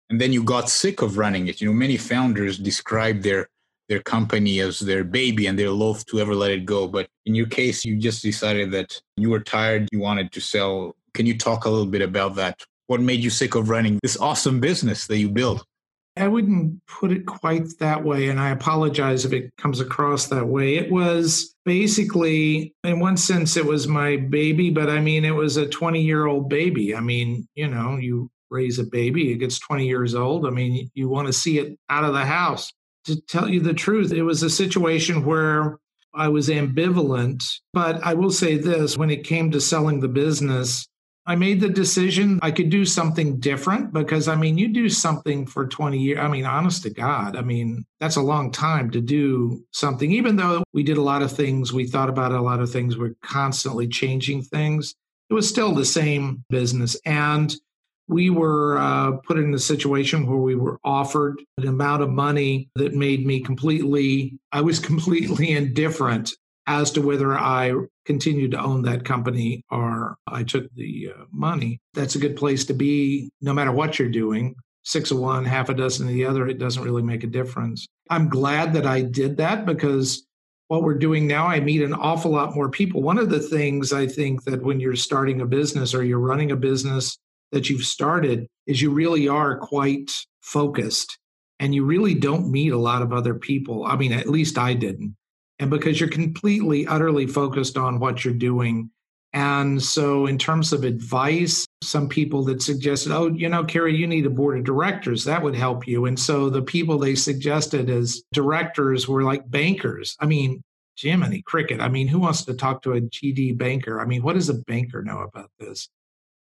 and 0.10 0.22
then 0.22 0.32
you 0.32 0.44
got 0.44 0.70
sick 0.70 1.02
of 1.02 1.18
running 1.18 1.48
it. 1.48 1.60
You 1.60 1.68
know, 1.68 1.74
many 1.74 1.98
founders 1.98 2.58
describe 2.58 3.22
their 3.22 3.50
their 3.90 4.02
company 4.02 4.60
as 4.60 4.80
their 4.80 5.04
baby 5.04 5.48
and 5.48 5.58
they're 5.58 5.70
loath 5.70 6.06
to 6.08 6.20
ever 6.20 6.36
let 6.36 6.52
it 6.52 6.66
go. 6.66 6.88
But 6.88 7.08
in 7.26 7.36
your 7.36 7.48
case, 7.48 7.84
you 7.84 7.98
just 7.98 8.22
decided 8.22 8.72
that 8.72 9.02
you 9.18 9.30
were 9.30 9.40
tired, 9.40 9.90
you 9.92 10.00
wanted 10.00 10.32
to 10.32 10.40
sell 10.40 10.96
can 11.14 11.26
you 11.26 11.38
talk 11.38 11.66
a 11.66 11.70
little 11.70 11.86
bit 11.86 12.02
about 12.02 12.36
that? 12.36 12.64
What 12.88 13.02
made 13.02 13.22
you 13.22 13.30
sick 13.30 13.56
of 13.56 13.70
running 13.70 14.00
this 14.02 14.18
awesome 14.18 14.60
business 14.60 15.08
that 15.08 15.18
you 15.18 15.30
built? 15.30 15.66
I 16.16 16.28
wouldn't 16.28 16.86
put 16.86 17.12
it 17.12 17.26
quite 17.26 17.80
that 17.80 18.04
way, 18.04 18.30
and 18.30 18.40
I 18.40 18.50
apologize 18.50 19.26
if 19.26 19.34
it 19.34 19.52
comes 19.58 19.80
across 19.80 20.28
that 20.28 20.48
way. 20.48 20.76
It 20.76 20.92
was 20.92 21.56
basically, 21.66 22.76
in 22.84 23.00
one 23.00 23.18
sense, 23.18 23.58
it 23.58 23.66
was 23.66 23.88
my 23.88 24.18
baby, 24.18 24.70
but 24.70 24.90
I 24.90 25.00
mean, 25.00 25.26
it 25.26 25.32
was 25.32 25.58
a 25.58 25.68
20 25.68 26.02
year 26.02 26.28
old 26.28 26.50
baby. 26.50 26.96
I 26.96 27.00
mean, 27.00 27.48
you 27.56 27.68
know, 27.68 27.98
you 27.98 28.30
raise 28.52 28.78
a 28.78 28.84
baby, 28.84 29.32
it 29.32 29.38
gets 29.38 29.58
20 29.60 29.88
years 29.88 30.14
old. 30.14 30.46
I 30.46 30.52
mean, 30.52 30.90
you 30.94 31.10
want 31.10 31.28
to 31.28 31.34
see 31.34 31.58
it 31.58 31.78
out 31.90 32.04
of 32.04 32.14
the 32.14 32.26
house. 32.26 32.72
To 33.06 33.20
tell 33.22 33.50
you 33.50 33.60
the 33.60 33.74
truth, 33.74 34.14
it 34.14 34.24
was 34.24 34.44
a 34.44 34.50
situation 34.50 35.26
where 35.26 35.80
I 36.14 36.28
was 36.28 36.48
ambivalent, 36.48 37.44
but 37.74 38.02
I 38.04 38.14
will 38.14 38.32
say 38.32 38.58
this 38.58 38.98
when 38.98 39.10
it 39.10 39.26
came 39.26 39.50
to 39.52 39.60
selling 39.60 40.00
the 40.00 40.08
business, 40.08 40.88
I 41.26 41.36
made 41.36 41.62
the 41.62 41.70
decision 41.70 42.40
I 42.42 42.52
could 42.52 42.70
do 42.70 42.84
something 42.86 43.40
different 43.40 43.94
because 43.94 44.28
I 44.28 44.36
mean, 44.36 44.58
you 44.58 44.68
do 44.68 44.90
something 44.90 45.46
for 45.46 45.66
20 45.66 45.98
years. 45.98 46.20
I 46.20 46.28
mean, 46.28 46.46
honest 46.46 46.84
to 46.84 46.90
God, 46.90 47.38
I 47.38 47.42
mean, 47.42 47.86
that's 48.00 48.18
a 48.18 48.22
long 48.22 48.52
time 48.52 48.92
to 48.92 49.02
do 49.02 49.64
something. 49.72 50.12
Even 50.12 50.36
though 50.36 50.64
we 50.74 50.84
did 50.84 50.98
a 50.98 51.02
lot 51.02 51.22
of 51.22 51.32
things, 51.32 51.72
we 51.72 51.88
thought 51.88 52.10
about 52.10 52.34
a 52.34 52.42
lot 52.42 52.60
of 52.60 52.72
things, 52.72 52.98
we're 52.98 53.16
constantly 53.24 53.88
changing 53.88 54.44
things. 54.44 54.96
It 55.30 55.34
was 55.34 55.48
still 55.48 55.74
the 55.74 55.86
same 55.86 56.44
business. 56.50 57.00
And 57.06 57.56
we 58.08 58.30
were 58.30 58.78
uh, 58.78 59.14
put 59.26 59.38
in 59.38 59.54
a 59.54 59.60
situation 59.60 60.28
where 60.28 60.38
we 60.38 60.56
were 60.56 60.78
offered 60.84 61.42
an 61.58 61.68
amount 61.68 62.04
of 62.04 62.10
money 62.10 62.70
that 62.76 62.94
made 62.94 63.26
me 63.26 63.40
completely, 63.40 64.38
I 64.52 64.60
was 64.60 64.80
completely 64.92 65.52
indifferent 65.52 66.32
as 66.68 66.92
to 66.92 67.02
whether 67.02 67.38
I 67.38 67.74
continued 68.06 68.52
to 68.52 68.62
own 68.62 68.82
that 68.84 69.06
company 69.06 69.64
or 69.72 70.18
I 70.28 70.44
took 70.44 70.66
the 70.76 71.12
uh, 71.16 71.24
money. 71.32 71.80
That's 71.94 72.16
a 72.16 72.20
good 72.20 72.36
place 72.36 72.66
to 72.66 72.74
be 72.74 73.30
no 73.42 73.54
matter 73.54 73.72
what 73.72 73.98
you're 73.98 74.10
doing. 74.10 74.56
Six 74.84 75.12
of 75.12 75.20
one, 75.20 75.46
half 75.46 75.70
a 75.70 75.74
dozen 75.74 76.08
of 76.08 76.14
the 76.14 76.26
other, 76.26 76.48
it 76.48 76.60
doesn't 76.60 76.84
really 76.84 77.04
make 77.04 77.24
a 77.24 77.28
difference. 77.28 77.88
I'm 78.10 78.28
glad 78.28 78.74
that 78.74 78.86
I 78.86 79.02
did 79.02 79.38
that 79.38 79.66
because 79.66 80.26
what 80.68 80.84
we're 80.84 80.96
doing 80.96 81.28
now, 81.28 81.48
I 81.48 81.60
meet 81.60 81.82
an 81.82 81.94
awful 81.94 82.32
lot 82.32 82.56
more 82.56 82.70
people. 82.70 83.02
One 83.02 83.18
of 83.18 83.30
the 83.30 83.40
things 83.40 83.94
I 83.94 84.08
think 84.08 84.44
that 84.44 84.64
when 84.64 84.80
you're 84.80 84.96
starting 84.96 85.40
a 85.40 85.46
business 85.46 85.94
or 85.94 86.04
you're 86.04 86.20
running 86.20 86.52
a 86.52 86.58
business 86.58 87.18
that 87.52 87.70
you've 87.70 87.86
started 87.86 88.48
is 88.68 88.82
you 88.82 88.92
really 88.92 89.28
are 89.28 89.58
quite 89.58 90.12
focused 90.42 91.18
and 91.60 91.74
you 91.74 91.86
really 91.86 92.14
don't 92.14 92.52
meet 92.52 92.74
a 92.74 92.78
lot 92.78 93.02
of 93.02 93.14
other 93.14 93.36
people. 93.36 93.86
I 93.86 93.96
mean, 93.96 94.12
at 94.12 94.28
least 94.28 94.58
I 94.58 94.74
didn't 94.74 95.16
and 95.64 95.70
because 95.70 95.98
you're 95.98 96.10
completely, 96.10 96.86
utterly 96.88 97.26
focused 97.26 97.78
on 97.78 97.98
what 97.98 98.26
you're 98.26 98.34
doing. 98.34 98.92
And 99.32 99.82
so, 99.82 100.26
in 100.26 100.38
terms 100.38 100.74
of 100.74 100.84
advice, 100.84 101.66
some 101.82 102.10
people 102.10 102.44
that 102.44 102.62
suggested, 102.62 103.14
oh, 103.14 103.30
you 103.30 103.48
know, 103.48 103.64
Carey, 103.64 103.96
you 103.96 104.06
need 104.06 104.26
a 104.26 104.30
board 104.30 104.58
of 104.58 104.66
directors. 104.66 105.24
That 105.24 105.42
would 105.42 105.56
help 105.56 105.88
you. 105.88 106.06
And 106.06 106.20
so, 106.20 106.50
the 106.50 106.62
people 106.62 106.98
they 106.98 107.16
suggested 107.16 107.90
as 107.90 108.24
directors 108.34 109.08
were 109.08 109.24
like 109.24 109.50
bankers. 109.50 110.18
I 110.20 110.26
mean, 110.26 110.62
Jiminy 111.00 111.42
Cricket. 111.44 111.80
I 111.80 111.88
mean, 111.88 112.10
who 112.10 112.20
wants 112.20 112.44
to 112.44 112.54
talk 112.54 112.82
to 112.82 112.92
a 112.92 113.02
GD 113.02 113.58
banker? 113.58 114.02
I 114.02 114.06
mean, 114.06 114.22
what 114.22 114.34
does 114.34 114.50
a 114.50 114.56
banker 114.56 115.02
know 115.02 115.20
about 115.20 115.50
this? 115.60 115.88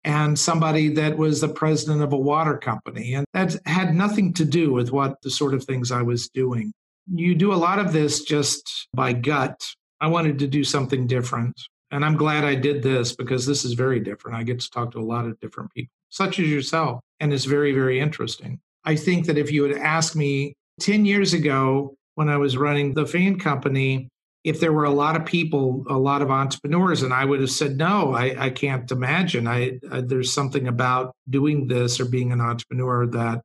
And 0.02 0.37
somebody 0.37 0.88
that 0.94 1.16
was 1.16 1.40
the 1.40 1.48
president 1.48 2.02
of 2.02 2.12
a 2.12 2.18
water 2.18 2.58
company. 2.58 3.14
And 3.14 3.24
that 3.35 3.56
had 3.66 3.94
nothing 3.94 4.35
to 4.35 4.44
do 4.44 4.72
with 4.72 4.90
what 4.90 5.22
the 5.22 5.30
sort 5.30 5.54
of 5.54 5.62
things 5.62 5.92
I 5.92 6.02
was 6.02 6.28
doing 6.28 6.72
you 7.14 7.35
do 7.35 7.53
a 7.53 7.55
lot 7.55 7.79
of 7.79 7.92
this 7.92 8.22
just 8.22 8.88
by 8.94 9.12
gut. 9.12 9.62
I 10.01 10.07
wanted 10.09 10.38
to 10.40 10.46
do 10.46 10.64
something 10.64 11.07
different. 11.07 11.61
And 11.90 12.05
I'm 12.05 12.16
glad 12.16 12.44
I 12.44 12.55
did 12.55 12.83
this 12.83 13.14
because 13.14 13.44
this 13.44 13.64
is 13.64 13.75
very 13.75 14.01
different. 14.01 14.38
I 14.38 14.42
get 14.44 14.61
to 14.61 14.70
talk 14.70 14.92
to 14.92 14.98
a 14.98 15.05
lot 15.05 15.27
of 15.27 15.38
different 15.40 15.72
people, 15.75 15.92
such 16.09 16.38
as 16.38 16.48
yourself. 16.48 17.01
And 17.20 17.33
it's 17.33 17.44
very, 17.44 17.72
very 17.72 18.01
interesting. 18.01 18.61
I 18.85 18.96
think 18.96 19.27
that 19.27 19.37
if 19.37 19.53
you 19.53 19.62
had 19.64 19.77
asked 19.77 20.16
me 20.16 20.55
10 20.81 21.05
years 21.05 21.35
ago 21.35 21.94
when 22.14 22.31
I 22.31 22.38
was 22.38 22.57
running 22.57 22.94
the 22.94 23.07
fan 23.07 23.38
company, 23.38 24.09
if 24.42 24.59
there 24.59 24.72
were 24.72 24.85
a 24.85 24.90
lot 24.90 25.16
of 25.16 25.25
people, 25.25 25.85
a 25.88 25.96
lot 25.96 26.22
of 26.22 26.31
entrepreneurs, 26.31 27.03
and 27.03 27.12
I 27.12 27.25
would 27.25 27.40
have 27.40 27.51
said, 27.51 27.77
no, 27.77 28.14
I, 28.14 28.46
I 28.46 28.51
can't 28.51 28.90
imagine. 28.90 29.46
I, 29.46 29.79
I, 29.90 30.01
there's 30.01 30.33
something 30.33 30.66
about 30.66 31.14
doing 31.29 31.68
this 31.68 32.01
or 32.01 32.07
being 32.07 32.33
an 32.33 32.40
entrepreneur 32.40 33.07
that 33.09 33.42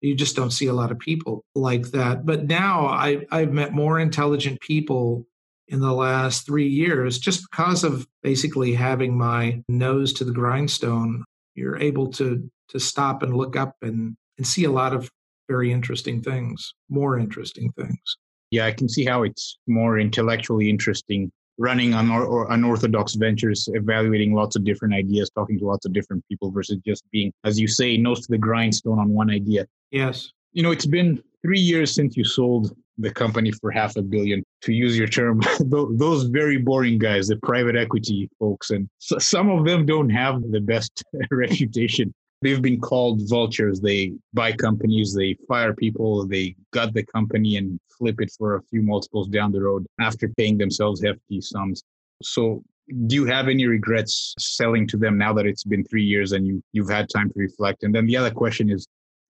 you 0.00 0.14
just 0.14 0.36
don't 0.36 0.50
see 0.50 0.66
a 0.66 0.72
lot 0.72 0.90
of 0.90 0.98
people 0.98 1.44
like 1.54 1.90
that. 1.90 2.24
But 2.24 2.46
now 2.46 2.86
I, 2.86 3.26
I've 3.30 3.52
met 3.52 3.72
more 3.72 3.98
intelligent 3.98 4.60
people 4.60 5.26
in 5.68 5.80
the 5.80 5.92
last 5.92 6.46
three 6.46 6.68
years 6.68 7.18
just 7.18 7.46
because 7.50 7.84
of 7.84 8.06
basically 8.22 8.74
having 8.74 9.16
my 9.16 9.62
nose 9.68 10.12
to 10.14 10.24
the 10.24 10.32
grindstone. 10.32 11.24
You're 11.54 11.78
able 11.78 12.08
to 12.12 12.50
to 12.68 12.80
stop 12.80 13.22
and 13.22 13.36
look 13.36 13.56
up 13.56 13.74
and, 13.82 14.16
and 14.38 14.46
see 14.46 14.64
a 14.64 14.70
lot 14.70 14.94
of 14.94 15.10
very 15.48 15.72
interesting 15.72 16.22
things, 16.22 16.72
more 16.88 17.18
interesting 17.18 17.72
things. 17.72 18.16
Yeah, 18.50 18.66
I 18.66 18.72
can 18.72 18.88
see 18.88 19.04
how 19.04 19.24
it's 19.24 19.58
more 19.66 19.98
intellectually 19.98 20.70
interesting 20.70 21.32
running 21.60 21.92
on 21.92 22.10
or 22.10 22.50
unorthodox 22.52 23.14
ventures, 23.14 23.68
evaluating 23.74 24.34
lots 24.34 24.56
of 24.56 24.64
different 24.64 24.94
ideas, 24.94 25.30
talking 25.30 25.58
to 25.58 25.66
lots 25.66 25.84
of 25.84 25.92
different 25.92 26.24
people 26.26 26.50
versus 26.50 26.78
just 26.86 27.04
being, 27.12 27.30
as 27.44 27.60
you 27.60 27.68
say, 27.68 27.98
nose 27.98 28.20
to 28.22 28.32
the 28.32 28.38
grindstone 28.38 28.98
on 28.98 29.10
one 29.10 29.30
idea. 29.30 29.66
Yes. 29.90 30.32
You 30.52 30.62
know, 30.62 30.70
it's 30.70 30.86
been 30.86 31.22
three 31.42 31.60
years 31.60 31.94
since 31.94 32.16
you 32.16 32.24
sold 32.24 32.74
the 32.96 33.10
company 33.10 33.50
for 33.50 33.70
half 33.70 33.96
a 33.96 34.02
billion, 34.02 34.42
to 34.62 34.72
use 34.72 34.96
your 34.96 35.06
term, 35.06 35.40
those 35.60 36.24
very 36.24 36.56
boring 36.56 36.98
guys, 36.98 37.28
the 37.28 37.36
private 37.36 37.76
equity 37.76 38.28
folks. 38.38 38.70
And 38.70 38.88
some 38.98 39.50
of 39.50 39.64
them 39.66 39.86
don't 39.86 40.10
have 40.10 40.42
the 40.50 40.60
best 40.60 41.02
reputation. 41.30 42.12
They've 42.42 42.62
been 42.62 42.80
called 42.80 43.28
vultures. 43.28 43.80
They 43.80 44.14
buy 44.32 44.52
companies, 44.52 45.14
they 45.14 45.36
fire 45.46 45.74
people, 45.74 46.26
they 46.26 46.56
gut 46.72 46.94
the 46.94 47.04
company 47.04 47.56
and 47.56 47.78
flip 47.98 48.20
it 48.20 48.32
for 48.36 48.56
a 48.56 48.62
few 48.62 48.82
multiples 48.82 49.28
down 49.28 49.52
the 49.52 49.60
road 49.60 49.86
after 50.00 50.28
paying 50.28 50.56
themselves 50.56 51.02
hefty 51.02 51.40
sums. 51.40 51.82
So, 52.22 52.62
do 53.06 53.14
you 53.14 53.26
have 53.26 53.48
any 53.48 53.66
regrets 53.66 54.34
selling 54.38 54.86
to 54.88 54.96
them 54.96 55.16
now 55.16 55.32
that 55.34 55.46
it's 55.46 55.62
been 55.62 55.84
three 55.84 56.02
years 56.02 56.32
and 56.32 56.46
you, 56.46 56.62
you've 56.72 56.90
had 56.90 57.08
time 57.08 57.28
to 57.28 57.38
reflect? 57.38 57.84
And 57.84 57.94
then 57.94 58.06
the 58.06 58.16
other 58.16 58.30
question 58.30 58.68
is 58.68 58.86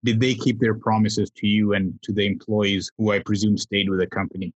did 0.04 0.20
they 0.20 0.34
keep 0.34 0.60
their 0.60 0.74
promises 0.74 1.30
to 1.36 1.46
you 1.46 1.72
and 1.72 1.98
to 2.02 2.12
the 2.12 2.24
employees 2.24 2.90
who 2.98 3.10
I 3.10 3.18
presume 3.18 3.58
stayed 3.58 3.88
with 3.88 3.98
the 3.98 4.06
company? 4.06 4.52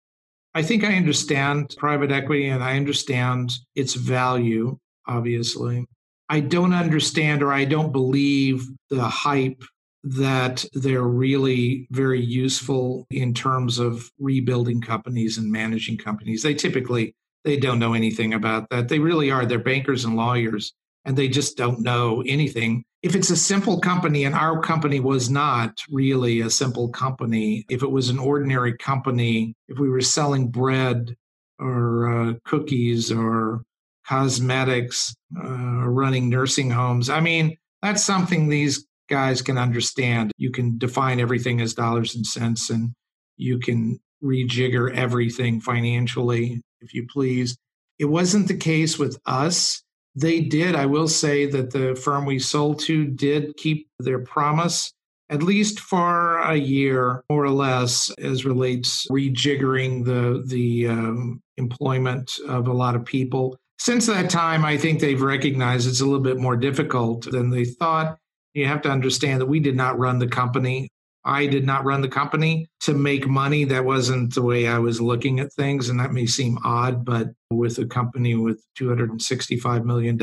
I 0.53 0.61
think 0.61 0.83
I 0.83 0.95
understand 0.95 1.73
private 1.77 2.11
equity 2.11 2.49
and 2.49 2.63
I 2.63 2.75
understand 2.75 3.51
its 3.73 3.93
value, 3.93 4.77
obviously. 5.07 5.87
I 6.31 6.39
don't 6.39 6.73
understand 6.73 7.43
or 7.43 7.51
I 7.51 7.65
don't 7.65 7.91
believe 7.91 8.65
the 8.89 9.03
hype 9.03 9.65
that 10.05 10.63
they're 10.71 11.03
really 11.03 11.89
very 11.91 12.21
useful 12.21 13.05
in 13.11 13.33
terms 13.33 13.79
of 13.79 14.09
rebuilding 14.17 14.79
companies 14.79 15.37
and 15.37 15.51
managing 15.51 15.97
companies. 15.97 16.41
They 16.41 16.53
typically 16.53 17.13
they 17.43 17.57
don't 17.57 17.79
know 17.79 17.93
anything 17.93 18.33
about 18.33 18.69
that. 18.69 18.87
They 18.87 18.99
really 18.99 19.29
are. 19.29 19.45
They're 19.45 19.59
bankers 19.59 20.05
and 20.05 20.15
lawyers 20.15 20.73
and 21.03 21.17
they 21.17 21.27
just 21.27 21.57
don't 21.57 21.81
know 21.81 22.23
anything. 22.25 22.85
If 23.03 23.13
it's 23.13 23.29
a 23.29 23.35
simple 23.35 23.81
company, 23.81 24.23
and 24.23 24.33
our 24.35 24.61
company 24.61 25.01
was 25.01 25.29
not 25.29 25.79
really 25.89 26.39
a 26.39 26.49
simple 26.49 26.87
company, 26.89 27.65
if 27.69 27.83
it 27.83 27.91
was 27.91 28.09
an 28.09 28.19
ordinary 28.19 28.77
company, 28.77 29.53
if 29.67 29.79
we 29.79 29.89
were 29.89 30.01
selling 30.01 30.47
bread 30.47 31.15
or 31.59 32.29
uh, 32.29 32.33
cookies 32.45 33.11
or 33.11 33.63
cosmetics, 34.11 35.15
uh, 35.41 35.87
running 35.87 36.27
nursing 36.27 36.69
homes. 36.69 37.09
I 37.09 37.21
mean, 37.21 37.55
that's 37.81 38.03
something 38.03 38.49
these 38.49 38.85
guys 39.09 39.41
can 39.41 39.57
understand. 39.57 40.33
You 40.37 40.51
can 40.51 40.77
define 40.77 41.21
everything 41.21 41.61
as 41.61 41.73
dollars 41.73 42.13
and 42.13 42.25
cents, 42.25 42.69
and 42.69 42.91
you 43.37 43.57
can 43.57 44.01
rejigger 44.21 44.93
everything 44.93 45.61
financially, 45.61 46.61
if 46.81 46.93
you 46.93 47.07
please. 47.09 47.57
It 47.99 48.05
wasn't 48.05 48.49
the 48.49 48.57
case 48.57 48.99
with 48.99 49.17
us. 49.25 49.81
They 50.13 50.41
did. 50.41 50.75
I 50.75 50.87
will 50.87 51.07
say 51.07 51.45
that 51.45 51.71
the 51.71 51.95
firm 51.95 52.25
we 52.25 52.37
sold 52.37 52.79
to 52.79 53.05
did 53.05 53.55
keep 53.55 53.87
their 53.97 54.19
promise, 54.19 54.91
at 55.29 55.41
least 55.41 55.79
for 55.79 56.39
a 56.39 56.57
year, 56.57 57.23
more 57.29 57.45
or 57.45 57.49
less, 57.49 58.09
as 58.17 58.43
relates 58.43 59.07
rejiggering 59.07 60.03
the 60.03 60.43
the 60.45 60.89
um, 60.89 61.41
employment 61.55 62.33
of 62.49 62.67
a 62.67 62.73
lot 62.73 62.95
of 62.95 63.05
people. 63.05 63.57
Since 63.81 64.05
that 64.05 64.29
time, 64.29 64.63
I 64.63 64.77
think 64.77 64.99
they've 64.99 65.19
recognized 65.19 65.89
it's 65.89 66.01
a 66.01 66.05
little 66.05 66.19
bit 66.19 66.37
more 66.37 66.55
difficult 66.55 67.23
than 67.31 67.49
they 67.49 67.65
thought. 67.65 68.19
You 68.53 68.67
have 68.67 68.83
to 68.83 68.91
understand 68.91 69.41
that 69.41 69.47
we 69.47 69.59
did 69.59 69.75
not 69.75 69.97
run 69.97 70.19
the 70.19 70.27
company. 70.27 70.87
I 71.25 71.47
did 71.47 71.65
not 71.65 71.83
run 71.83 72.01
the 72.01 72.07
company 72.07 72.67
to 72.81 72.93
make 72.93 73.25
money. 73.25 73.63
That 73.63 73.83
wasn't 73.83 74.35
the 74.35 74.43
way 74.43 74.67
I 74.67 74.77
was 74.77 75.01
looking 75.01 75.39
at 75.39 75.51
things. 75.53 75.89
And 75.89 75.99
that 75.99 76.13
may 76.13 76.27
seem 76.27 76.59
odd, 76.63 77.03
but 77.03 77.29
with 77.49 77.79
a 77.79 77.87
company 77.87 78.35
with 78.35 78.63
$265 78.77 79.83
million. 79.83 80.15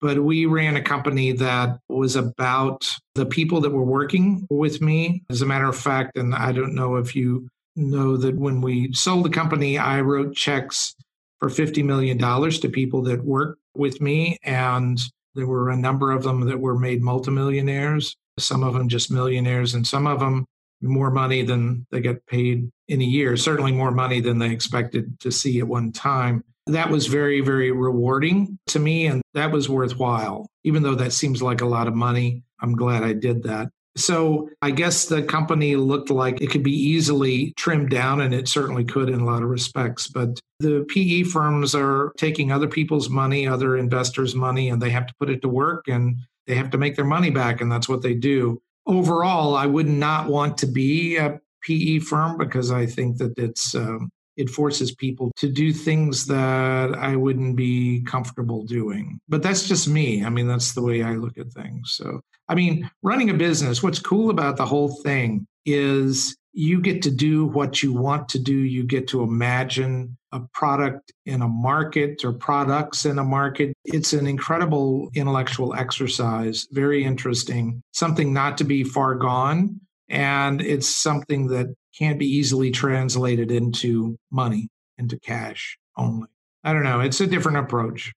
But 0.00 0.24
we 0.24 0.46
ran 0.46 0.76
a 0.76 0.82
company 0.82 1.32
that 1.32 1.78
was 1.90 2.16
about 2.16 2.86
the 3.16 3.26
people 3.26 3.60
that 3.60 3.70
were 3.70 3.84
working 3.84 4.46
with 4.48 4.80
me. 4.80 5.24
As 5.28 5.42
a 5.42 5.46
matter 5.46 5.68
of 5.68 5.76
fact, 5.76 6.16
and 6.16 6.34
I 6.34 6.52
don't 6.52 6.74
know 6.74 6.96
if 6.96 7.14
you 7.14 7.48
know 7.76 8.16
that 8.16 8.38
when 8.38 8.62
we 8.62 8.94
sold 8.94 9.26
the 9.26 9.30
company, 9.30 9.76
I 9.76 10.00
wrote 10.00 10.34
checks 10.34 10.94
for 11.44 11.50
$50 11.50 11.84
million 11.84 12.16
to 12.18 12.68
people 12.70 13.02
that 13.02 13.22
work 13.22 13.58
with 13.74 14.00
me. 14.00 14.38
And 14.44 14.98
there 15.34 15.46
were 15.46 15.68
a 15.68 15.76
number 15.76 16.10
of 16.10 16.22
them 16.22 16.40
that 16.46 16.58
were 16.58 16.78
made 16.78 17.02
multimillionaires, 17.02 18.16
some 18.38 18.64
of 18.64 18.72
them 18.72 18.88
just 18.88 19.10
millionaires, 19.10 19.74
and 19.74 19.86
some 19.86 20.06
of 20.06 20.20
them 20.20 20.46
more 20.80 21.10
money 21.10 21.42
than 21.42 21.86
they 21.90 22.00
get 22.00 22.24
paid 22.26 22.70
in 22.88 23.02
a 23.02 23.04
year, 23.04 23.36
certainly 23.36 23.72
more 23.72 23.90
money 23.90 24.20
than 24.20 24.38
they 24.38 24.50
expected 24.50 25.20
to 25.20 25.30
see 25.30 25.58
at 25.58 25.68
one 25.68 25.92
time. 25.92 26.42
That 26.66 26.88
was 26.88 27.08
very, 27.08 27.42
very 27.42 27.72
rewarding 27.72 28.58
to 28.68 28.78
me, 28.78 29.06
and 29.06 29.20
that 29.34 29.52
was 29.52 29.68
worthwhile. 29.68 30.46
Even 30.64 30.82
though 30.82 30.94
that 30.94 31.12
seems 31.12 31.42
like 31.42 31.60
a 31.60 31.66
lot 31.66 31.88
of 31.88 31.94
money, 31.94 32.42
I'm 32.60 32.74
glad 32.74 33.02
I 33.02 33.12
did 33.12 33.42
that. 33.42 33.68
So 33.96 34.50
I 34.60 34.72
guess 34.72 35.06
the 35.06 35.22
company 35.22 35.76
looked 35.76 36.10
like 36.10 36.40
it 36.40 36.50
could 36.50 36.64
be 36.64 36.72
easily 36.72 37.52
trimmed 37.56 37.90
down, 37.90 38.20
and 38.20 38.34
it 38.34 38.48
certainly 38.48 38.84
could 38.84 39.08
in 39.08 39.20
a 39.20 39.24
lot 39.24 39.42
of 39.42 39.48
respects. 39.48 40.08
But 40.08 40.40
the 40.58 40.84
PE 40.88 41.24
firms 41.24 41.74
are 41.74 42.12
taking 42.16 42.50
other 42.50 42.68
people's 42.68 43.08
money, 43.08 43.46
other 43.46 43.76
investors' 43.76 44.34
money, 44.34 44.68
and 44.68 44.82
they 44.82 44.90
have 44.90 45.06
to 45.06 45.14
put 45.20 45.30
it 45.30 45.42
to 45.42 45.48
work 45.48 45.84
and 45.86 46.16
they 46.46 46.54
have 46.56 46.70
to 46.70 46.78
make 46.78 46.96
their 46.96 47.04
money 47.04 47.30
back, 47.30 47.60
and 47.60 47.70
that's 47.70 47.88
what 47.88 48.02
they 48.02 48.14
do. 48.14 48.60
Overall, 48.86 49.54
I 49.54 49.66
would 49.66 49.88
not 49.88 50.28
want 50.28 50.58
to 50.58 50.66
be 50.66 51.16
a 51.16 51.40
PE 51.62 52.00
firm 52.00 52.36
because 52.36 52.70
I 52.70 52.86
think 52.86 53.16
that 53.18 53.38
it's 53.38 53.74
um, 53.74 54.10
it 54.36 54.50
forces 54.50 54.94
people 54.94 55.30
to 55.36 55.48
do 55.48 55.72
things 55.72 56.26
that 56.26 56.94
I 56.94 57.16
wouldn't 57.16 57.56
be 57.56 58.02
comfortable 58.02 58.64
doing. 58.64 59.18
But 59.28 59.42
that's 59.42 59.66
just 59.68 59.88
me. 59.88 60.24
I 60.24 60.28
mean, 60.28 60.48
that's 60.48 60.74
the 60.74 60.82
way 60.82 61.02
I 61.02 61.14
look 61.14 61.38
at 61.38 61.52
things. 61.52 61.92
So, 61.94 62.20
I 62.48 62.54
mean, 62.54 62.90
running 63.02 63.30
a 63.30 63.34
business, 63.34 63.82
what's 63.82 63.98
cool 63.98 64.30
about 64.30 64.56
the 64.56 64.66
whole 64.66 65.00
thing 65.02 65.46
is 65.64 66.36
you 66.52 66.80
get 66.80 67.02
to 67.02 67.10
do 67.10 67.46
what 67.46 67.82
you 67.82 67.92
want 67.92 68.28
to 68.30 68.38
do. 68.38 68.54
You 68.54 68.84
get 68.84 69.08
to 69.08 69.22
imagine 69.22 70.16
a 70.30 70.40
product 70.52 71.12
in 71.26 71.42
a 71.42 71.48
market 71.48 72.24
or 72.24 72.32
products 72.32 73.04
in 73.04 73.18
a 73.18 73.24
market. 73.24 73.74
It's 73.84 74.12
an 74.12 74.26
incredible 74.26 75.10
intellectual 75.14 75.74
exercise, 75.74 76.66
very 76.70 77.04
interesting, 77.04 77.82
something 77.92 78.32
not 78.32 78.58
to 78.58 78.64
be 78.64 78.84
far 78.84 79.14
gone. 79.14 79.80
And 80.08 80.60
it's 80.60 80.88
something 80.88 81.48
that 81.48 81.74
can't 81.96 82.18
be 82.18 82.26
easily 82.26 82.70
translated 82.70 83.50
into 83.50 84.16
money, 84.30 84.68
into 84.98 85.18
cash 85.18 85.78
only. 85.96 86.28
I 86.64 86.72
don't 86.72 86.84
know. 86.84 87.00
It's 87.00 87.20
a 87.20 87.26
different 87.26 87.58
approach. 87.58 88.12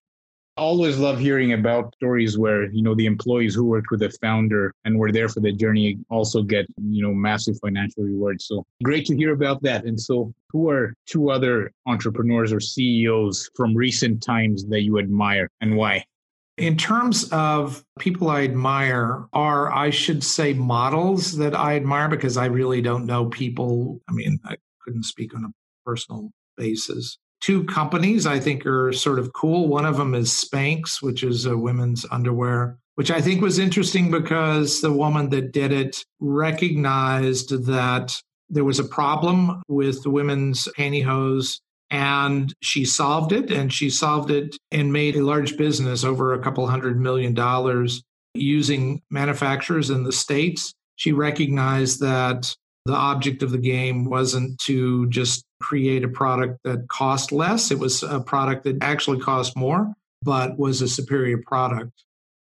I 0.57 0.61
always 0.61 0.97
love 0.97 1.19
hearing 1.19 1.53
about 1.53 1.93
stories 1.95 2.35
where 2.35 2.65
you 2.71 2.81
know 2.81 2.95
the 2.95 3.05
employees 3.05 3.53
who 3.53 3.63
worked 3.63 3.91
with 3.91 3.99
the 3.99 4.09
founder 4.09 4.73
and 4.85 4.97
were 4.97 5.11
there 5.11 5.29
for 5.29 5.39
the 5.39 5.51
journey 5.51 5.99
also 6.09 6.41
get 6.41 6.65
you 6.89 7.03
know 7.03 7.13
massive 7.13 7.59
financial 7.61 8.03
rewards 8.03 8.47
so 8.47 8.65
great 8.83 9.05
to 9.05 9.15
hear 9.15 9.33
about 9.33 9.61
that 9.61 9.85
and 9.85 10.01
so 10.01 10.33
who 10.49 10.67
are 10.67 10.95
two 11.05 11.29
other 11.29 11.71
entrepreneurs 11.85 12.51
or 12.51 12.59
ceos 12.59 13.51
from 13.55 13.75
recent 13.75 14.23
times 14.23 14.65
that 14.65 14.81
you 14.81 14.97
admire 14.97 15.47
and 15.61 15.77
why 15.77 16.03
in 16.57 16.75
terms 16.75 17.29
of 17.31 17.83
people 17.99 18.29
I 18.29 18.43
admire, 18.43 19.27
are 19.33 19.71
I 19.71 19.91
should 19.91 20.23
say 20.23 20.53
models 20.53 21.37
that 21.37 21.55
I 21.55 21.75
admire 21.75 22.09
because 22.09 22.35
I 22.35 22.45
really 22.45 22.81
don't 22.81 23.05
know 23.05 23.25
people. 23.25 24.01
I 24.09 24.13
mean, 24.13 24.39
I 24.43 24.55
couldn't 24.81 25.03
speak 25.03 25.35
on 25.35 25.45
a 25.45 25.49
personal 25.85 26.31
basis. 26.57 27.17
Two 27.39 27.63
companies 27.65 28.25
I 28.25 28.39
think 28.39 28.65
are 28.65 28.91
sort 28.91 29.19
of 29.19 29.33
cool. 29.33 29.67
One 29.67 29.85
of 29.85 29.97
them 29.97 30.15
is 30.15 30.31
Spanx, 30.31 31.01
which 31.01 31.23
is 31.23 31.45
a 31.45 31.55
women's 31.55 32.05
underwear, 32.09 32.79
which 32.95 33.11
I 33.11 33.21
think 33.21 33.41
was 33.41 33.59
interesting 33.59 34.09
because 34.09 34.81
the 34.81 34.91
woman 34.91 35.29
that 35.29 35.51
did 35.51 35.71
it 35.71 36.03
recognized 36.19 37.65
that 37.67 38.19
there 38.49 38.63
was 38.63 38.79
a 38.79 38.83
problem 38.83 39.61
with 39.67 40.07
women's 40.07 40.67
pantyhose 40.77 41.59
and 41.89 42.53
she 42.61 42.85
solved 42.85 43.31
it 43.31 43.49
and 43.51 43.71
she 43.71 43.89
solved 43.89 44.31
it 44.31 44.57
and 44.71 44.91
made 44.91 45.15
a 45.15 45.25
large 45.25 45.57
business 45.57 46.03
over 46.03 46.33
a 46.33 46.39
couple 46.39 46.67
hundred 46.67 46.99
million 46.99 47.33
dollars 47.33 48.03
using 48.33 49.01
manufacturers 49.09 49.89
in 49.89 50.03
the 50.03 50.11
states. 50.11 50.73
She 50.95 51.11
recognized 51.11 52.01
that 52.01 52.53
the 52.85 52.95
object 52.95 53.43
of 53.43 53.51
the 53.51 53.57
game 53.57 54.05
wasn't 54.05 54.59
to 54.59 55.07
just 55.09 55.43
create 55.61 56.03
a 56.03 56.09
product 56.09 56.59
that 56.63 56.87
cost 56.87 57.31
less 57.31 57.71
it 57.71 57.79
was 57.79 58.03
a 58.03 58.19
product 58.19 58.63
that 58.63 58.77
actually 58.81 59.19
cost 59.19 59.57
more 59.57 59.91
but 60.21 60.57
was 60.57 60.81
a 60.81 60.87
superior 60.87 61.39
product. 61.45 61.91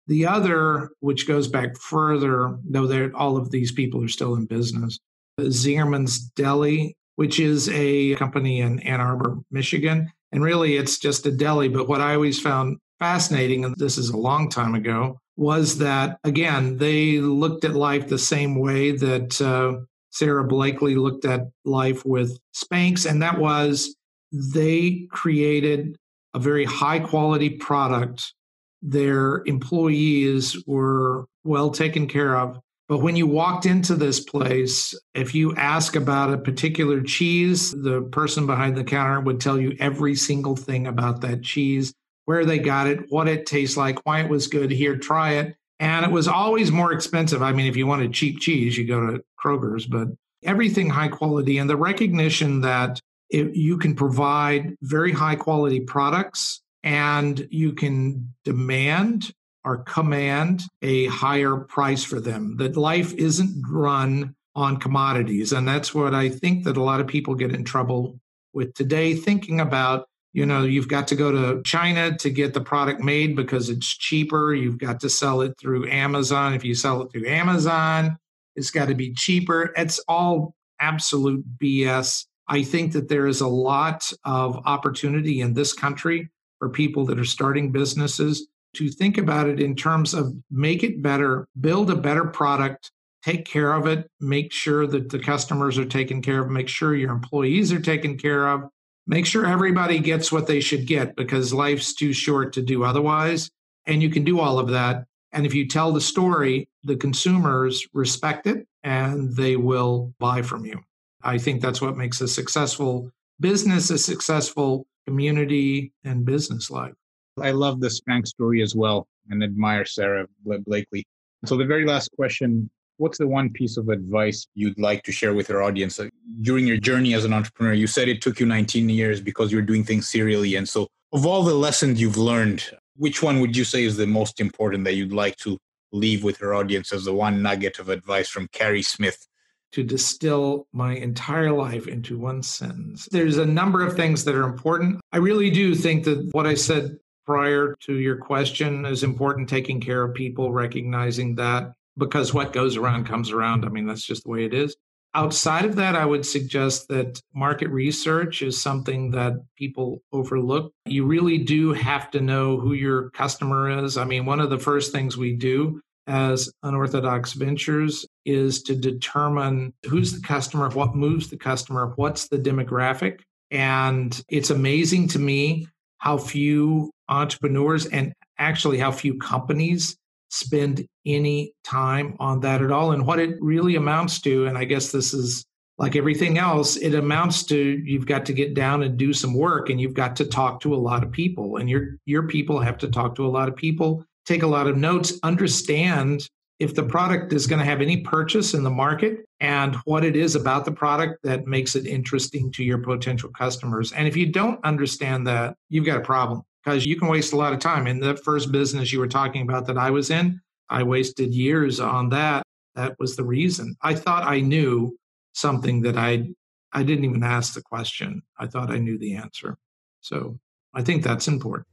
The 0.08 0.26
other 0.26 0.92
which 1.00 1.28
goes 1.28 1.48
back 1.48 1.76
further 1.78 2.58
though 2.64 3.12
all 3.16 3.36
of 3.36 3.52
these 3.52 3.72
people 3.72 4.04
are 4.04 4.10
still 4.10 4.36
in 4.36 4.46
business 4.46 5.00
zingerman's 5.40 6.20
deli 6.20 6.96
which 7.20 7.38
is 7.38 7.68
a 7.74 8.16
company 8.16 8.62
in 8.62 8.80
Ann 8.80 9.02
Arbor, 9.02 9.40
Michigan. 9.52 10.10
And 10.32 10.42
really, 10.42 10.78
it's 10.78 10.98
just 10.98 11.26
a 11.26 11.32
deli. 11.32 11.68
But 11.68 11.90
what 11.90 12.00
I 12.00 12.14
always 12.14 12.40
found 12.40 12.78
fascinating, 12.98 13.66
and 13.66 13.76
this 13.76 13.98
is 13.98 14.10
a 14.10 14.16
long 14.16 14.50
time 14.50 14.74
ago, 14.74 15.20
was 15.36 15.80
that, 15.80 16.18
again, 16.24 16.78
they 16.78 17.20
looked 17.20 17.66
at 17.66 17.76
life 17.76 18.08
the 18.08 18.18
same 18.18 18.58
way 18.58 18.92
that 18.92 19.42
uh, 19.42 19.84
Sara 20.12 20.46
Blakely 20.46 20.96
looked 20.96 21.26
at 21.26 21.42
life 21.66 22.06
with 22.06 22.40
Spanx, 22.56 23.06
and 23.06 23.22
that 23.22 23.38
was 23.38 23.94
they 24.32 25.06
created 25.12 25.98
a 26.34 26.40
very 26.40 26.64
high 26.64 27.00
quality 27.00 27.50
product. 27.50 28.34
Their 28.82 29.44
employees 29.46 30.56
were 30.66 31.26
well 31.44 31.70
taken 31.70 32.08
care 32.08 32.38
of. 32.38 32.62
But 32.90 32.98
when 32.98 33.16
you 33.16 33.28
walked 33.28 33.68
into 33.68 33.96
this 33.96 34.20
place, 34.20 34.96
if 35.14 35.36
you 35.36 35.56
ask 35.56 35.96
about 35.96 36.34
a 36.34 36.40
particular 36.40 37.02
cheese, 37.02 37.72
the 37.72 38.02
person 38.02 38.48
behind 38.48 38.76
the 38.76 38.84
counter 38.84 39.22
would 39.22 39.40
tell 39.40 39.60
you 39.60 39.78
every 39.80 40.16
single 40.16 40.56
thing 40.56 40.88
about 40.88 41.22
that 41.22 41.44
cheese, 41.44 41.94
where 42.26 42.46
they 42.46 42.58
got 42.58 42.88
it, 42.88 43.06
what 43.10 43.28
it 43.28 43.46
tastes 43.46 43.78
like, 43.78 44.04
why 44.08 44.22
it 44.22 44.30
was 44.30 44.48
good. 44.48 44.72
Here, 44.72 44.98
try 44.98 45.34
it. 45.34 45.56
And 45.80 46.04
it 46.04 46.12
was 46.12 46.28
always 46.28 46.72
more 46.72 46.92
expensive. 46.92 47.44
I 47.44 47.54
mean, 47.54 47.68
if 47.68 47.78
you 47.78 47.86
wanted 47.86 48.12
cheap 48.12 48.40
cheese, 48.40 48.76
you 48.76 48.88
go 48.88 49.06
to 49.06 49.24
Kroger's, 49.40 49.86
but 49.86 50.08
everything 50.44 50.90
high 50.90 51.08
quality 51.10 51.60
and 51.60 51.70
the 51.70 51.78
recognition 51.78 52.62
that 52.62 53.00
it, 53.30 53.56
you 53.56 53.78
can 53.78 53.96
provide 53.96 54.76
very 54.82 55.12
high 55.12 55.36
quality 55.36 55.80
products 55.80 56.62
and 56.84 57.48
you 57.52 57.74
can 57.74 58.34
demand 58.44 59.32
or 59.64 59.84
command 59.84 60.64
a 60.82 61.08
higher 61.08 61.58
price 61.58 62.04
for 62.04 62.20
them. 62.20 62.58
That 62.58 62.78
life 62.78 63.14
isn't 63.14 63.64
run 63.70 64.36
on 64.56 64.78
commodities. 64.78 65.52
And 65.54 65.68
that's 65.68 65.94
what 65.94 66.14
I 66.14 66.30
think 66.30 66.64
that 66.64 66.78
a 66.78 66.84
lot 66.84 67.00
of 67.00 67.08
people 67.08 67.36
get 67.36 67.54
in 67.54 67.64
trouble 67.64 68.20
with 68.54 68.74
today, 68.74 69.14
thinking 69.14 69.60
about, 69.60 70.08
you 70.34 70.46
know, 70.46 70.64
you've 70.64 70.88
got 70.88 71.08
to 71.10 71.16
go 71.16 71.32
to 71.32 71.62
China 71.64 72.18
to 72.18 72.30
get 72.30 72.54
the 72.54 72.62
product 72.62 73.02
made 73.02 73.36
because 73.36 73.70
it's 73.70 73.88
cheaper. 73.88 74.54
You've 74.54 74.78
got 74.78 75.00
to 75.02 75.10
sell 75.10 75.42
it 75.42 75.54
through 75.60 75.90
Amazon. 75.90 76.54
If 76.54 76.64
you 76.64 76.74
sell 76.74 77.02
it 77.02 77.12
through 77.12 77.28
Amazon, 77.28 78.18
it's 78.56 78.72
got 78.72 78.88
to 78.88 78.96
be 78.96 79.14
cheaper. 79.14 79.72
It's 79.76 80.00
all 80.08 80.56
absolute 80.80 81.44
BS. 81.58 82.26
I 82.48 82.64
think 82.64 82.94
that 82.94 83.10
there 83.10 83.28
is 83.28 83.42
a 83.42 83.48
lot 83.48 84.12
of 84.26 84.58
opportunity 84.66 85.42
in 85.42 85.54
this 85.54 85.74
country 85.74 86.30
for 86.58 86.70
people 86.70 87.06
that 87.06 87.20
are 87.20 87.26
starting 87.26 87.72
businesses 87.72 88.48
to 88.76 88.90
think 88.90 89.18
about 89.18 89.48
it 89.48 89.60
in 89.60 89.76
terms 89.76 90.14
of 90.14 90.34
make 90.52 90.84
it 90.84 91.02
better, 91.02 91.48
build 91.60 91.90
a 91.90 91.96
better 91.96 92.26
product, 92.26 92.92
take 93.24 93.46
care 93.46 93.74
of 93.74 93.88
it, 93.88 94.10
make 94.20 94.52
sure 94.52 94.88
that 94.88 95.10
the 95.10 95.20
customers 95.20 95.78
are 95.78 95.86
taken 95.86 96.22
care 96.22 96.42
of, 96.42 96.50
make 96.50 96.70
sure 96.70 96.96
your 96.96 97.12
employees 97.12 97.72
are 97.72 97.82
taken 97.82 98.18
care 98.18 98.48
of, 98.48 98.70
make 99.08 99.26
sure 99.26 99.46
everybody 99.46 100.00
gets 100.00 100.32
what 100.32 100.48
they 100.48 100.60
should 100.60 100.88
get 100.88 101.16
because 101.16 101.54
life's 101.54 101.94
too 101.94 102.14
short 102.14 102.54
to 102.54 102.62
do 102.62 102.84
otherwise. 102.84 103.50
And 103.86 104.02
you 104.02 104.10
can 104.10 104.24
do 104.24 104.40
all 104.40 104.60
of 104.60 104.70
that. 104.70 105.06
And 105.32 105.46
if 105.46 105.54
you 105.54 105.68
tell 105.68 105.92
the 105.92 106.02
story, 106.02 106.70
the 106.84 106.96
consumers 106.96 107.88
respect 107.94 108.48
it 108.48 108.68
and 108.84 109.36
they 109.36 109.56
will 109.56 110.14
buy 110.20 110.42
from 110.42 110.66
you. 110.66 110.80
I 111.22 111.38
think 111.38 111.62
that's 111.62 111.82
what 111.82 111.98
makes 111.98 112.22
a 112.22 112.28
successful 112.28 113.12
business, 113.40 113.90
a 113.90 113.98
successful 113.98 114.86
community 115.06 115.92
and 116.04 116.26
business 116.26 116.70
life. 116.70 116.94
I 117.42 117.52
love 117.52 117.80
the 117.80 117.88
Spanx 117.88 118.28
story 118.28 118.62
as 118.62 118.76
well 118.76 119.08
and 119.30 119.44
admire 119.44 119.86
Sara 119.86 120.28
Blakely. 120.66 121.06
So, 121.46 121.56
the 121.58 121.66
very 121.66 121.86
last 121.86 122.12
question 122.16 122.70
What's 123.00 123.18
the 123.18 123.28
one 123.28 123.50
piece 123.50 123.78
of 123.78 123.88
advice 123.88 124.46
you'd 124.56 124.78
like 124.78 125.04
to 125.04 125.14
share 125.14 125.34
with 125.34 125.50
our 125.50 125.64
audience? 125.64 126.02
Uh, 126.02 126.10
during 126.42 126.68
your 126.68 126.76
journey 126.76 127.14
as 127.14 127.24
an 127.24 127.32
entrepreneur, 127.32 127.72
you 127.72 127.88
said 127.88 128.10
it 128.10 128.22
took 128.22 128.42
you 128.42 128.46
19 128.46 128.90
years 128.90 129.22
because 129.22 129.54
you're 129.54 129.62
doing 129.62 129.86
things 129.86 130.10
serially. 130.10 130.56
And 130.56 130.68
so, 130.68 130.88
of 131.14 131.26
all 131.26 131.44
the 131.44 131.54
lessons 131.54 132.02
you've 132.02 132.18
learned, 132.18 132.70
which 132.98 133.24
one 133.24 133.40
would 133.40 133.56
you 133.56 133.64
say 133.64 133.86
is 133.86 133.96
the 133.96 134.06
most 134.06 134.42
important 134.42 134.84
that 134.84 134.96
you'd 134.96 135.14
like 135.14 135.38
to 135.38 135.58
leave 135.94 136.26
with 136.26 136.44
our 136.44 136.54
audience 136.54 136.92
as 136.92 137.06
the 137.06 137.14
one 137.14 137.42
nugget 137.42 137.80
of 137.80 137.88
advice 137.88 138.28
from 138.28 138.50
Carey 138.50 138.82
Smith? 138.82 139.26
To 139.72 139.84
distill 139.84 140.68
my 140.74 140.96
entire 140.96 141.54
life 141.54 141.88
into 141.88 142.18
one 142.18 142.44
sentence. 142.44 143.08
There's 143.10 143.38
a 143.38 143.46
number 143.46 143.82
of 143.82 143.96
things 143.96 144.26
that 144.26 144.36
are 144.36 144.44
important. 144.44 145.00
I 145.14 145.18
really 145.20 145.50
do 145.50 145.74
think 145.74 146.04
that 146.04 146.28
what 146.34 146.46
I 146.46 146.56
said 146.56 146.98
prior 147.30 147.76
to 147.80 148.00
your 148.00 148.18
question 148.18 148.88
is 148.88 149.04
important 149.04 149.48
taking 149.48 149.80
care 149.80 150.02
of 150.02 150.16
people, 150.16 150.52
recognizing 150.52 151.36
that 151.36 151.72
because 151.96 152.34
what 152.34 152.54
goes 152.54 152.76
around 152.76 153.06
comes 153.06 153.30
around. 153.30 153.66
I 153.66 153.70
mean, 153.70 153.86
that's 153.86 154.04
just 154.04 154.24
the 154.24 154.32
way 154.32 154.46
it 154.46 154.54
is. 154.56 154.76
Outside 155.14 155.66
of 155.66 155.76
that, 155.76 155.96
I 155.96 156.08
would 156.08 156.26
suggest 156.26 156.88
that 156.88 157.22
market 157.36 157.70
research 157.70 158.42
is 158.42 158.60
something 158.60 159.12
that 159.12 159.34
people 159.56 160.02
overlook. 160.12 160.74
You 160.88 161.06
really 161.06 161.38
do 161.38 161.72
have 161.74 162.10
to 162.12 162.20
know 162.20 162.60
who 162.60 162.74
your 162.74 163.12
customer 163.12 163.84
is. 163.86 163.96
I 163.96 164.06
mean, 164.06 164.26
one 164.26 164.40
of 164.40 164.50
the 164.50 164.58
first 164.58 164.92
things 164.92 165.16
we 165.16 165.36
do 165.36 165.82
as 166.08 166.52
Unorthodox 166.64 167.34
Ventures 167.34 168.08
is 168.26 168.64
to 168.64 168.76
determine 168.76 169.72
who's 169.88 170.20
the 170.20 170.28
customer, 170.28 170.68
what 170.70 170.96
moves 170.96 171.30
the 171.30 171.38
customer, 171.38 171.94
what's 171.96 172.28
the 172.30 172.40
demographic. 172.40 173.20
And 173.52 174.20
it's 174.30 174.50
amazing 174.50 175.10
to 175.10 175.20
me 175.20 175.68
how 176.00 176.18
few 176.18 176.92
entrepreneurs 177.10 177.86
and 177.88 178.14
actually 178.38 178.78
how 178.78 178.92
few 178.92 179.18
companies 179.18 179.98
spend 180.30 180.86
any 181.06 181.54
time 181.64 182.16
on 182.20 182.40
that 182.42 182.62
at 182.62 182.72
all. 182.72 182.92
And 182.92 183.06
what 183.06 183.20
it 183.20 183.36
really 183.42 183.76
amounts 183.76 184.22
to, 184.22 184.46
and 184.46 184.58
I 184.58 184.64
guess 184.64 184.92
this 184.92 185.14
is 185.14 185.44
like 185.78 185.96
everything 185.96 186.38
else, 186.38 186.76
it 186.76 186.94
amounts 186.94 187.44
to 187.46 187.58
you've 187.58 188.06
got 188.06 188.26
to 188.28 188.34
get 188.34 188.54
down 188.54 188.84
and 188.84 188.98
do 188.98 189.14
some 189.14 189.34
work 189.34 189.70
and 189.70 189.80
you've 189.80 189.94
got 189.94 190.16
to 190.18 190.26
talk 190.26 190.62
to 190.62 190.76
a 190.76 190.78
lot 190.78 191.04
of 191.04 191.12
people. 191.12 191.58
And 191.58 191.70
your 191.70 191.96
your 192.06 192.28
people 192.28 192.60
have 192.60 192.78
to 192.80 192.90
talk 192.90 193.16
to 193.16 193.26
a 193.26 193.30
lot 193.30 193.48
of 193.48 193.56
people, 193.56 194.06
take 194.26 194.44
a 194.44 194.48
lot 194.48 194.68
of 194.68 194.78
notes, 194.78 195.14
understand 195.24 196.28
if 196.60 196.76
the 196.76 196.84
product 196.84 197.32
is 197.32 197.48
going 197.48 197.60
to 197.60 197.66
have 197.66 197.82
any 197.82 198.02
purchase 198.02 198.54
in 198.54 198.64
the 198.64 198.70
market 198.70 199.26
and 199.40 199.76
what 199.86 200.04
it 200.04 200.18
is 200.18 200.36
about 200.36 200.66
the 200.66 200.72
product 200.72 201.18
that 201.24 201.48
makes 201.48 201.74
it 201.74 201.88
interesting 201.88 202.52
to 202.52 202.66
your 202.66 202.80
potential 202.80 203.30
customers. 203.30 203.94
And 203.94 204.10
if 204.10 204.18
you 204.18 204.26
don't 204.26 204.64
understand 204.66 205.26
that, 205.28 205.56
you've 205.70 205.86
got 205.86 205.98
a 205.98 206.02
problem 206.02 206.44
because 206.70 206.86
you 206.86 206.96
can 206.96 207.08
waste 207.08 207.34
a 207.34 207.36
lot 207.36 207.52
of 207.52 207.58
time. 207.58 207.88
In 207.88 208.00
the 208.00 208.16
first 208.16 208.52
business 208.52 208.94
you 208.94 209.00
were 209.00 209.08
talking 209.08 209.42
about 209.42 209.66
that 209.66 209.78
I 209.78 209.90
was 209.90 210.12
in, 210.12 210.40
I 210.70 210.84
wasted 210.84 211.34
years 211.34 211.80
on 211.80 212.10
that. 212.10 212.44
That 212.76 212.96
was 213.00 213.16
the 213.16 213.24
reason. 213.24 213.76
I 213.82 213.96
thought 213.96 214.24
I 214.24 214.40
knew 214.42 214.96
something 215.34 215.82
that 215.82 215.98
I 215.98 216.30
I 216.72 216.84
didn't 216.84 217.06
even 217.06 217.24
ask 217.24 217.56
the 217.56 217.64
question. 217.64 218.22
I 218.38 218.46
thought 218.46 218.70
I 218.70 218.78
knew 218.78 219.00
the 219.00 219.16
answer. 219.16 219.58
So 220.02 220.38
I 220.76 220.84
think 220.84 221.02
that's 221.02 221.28
important. 221.28 221.66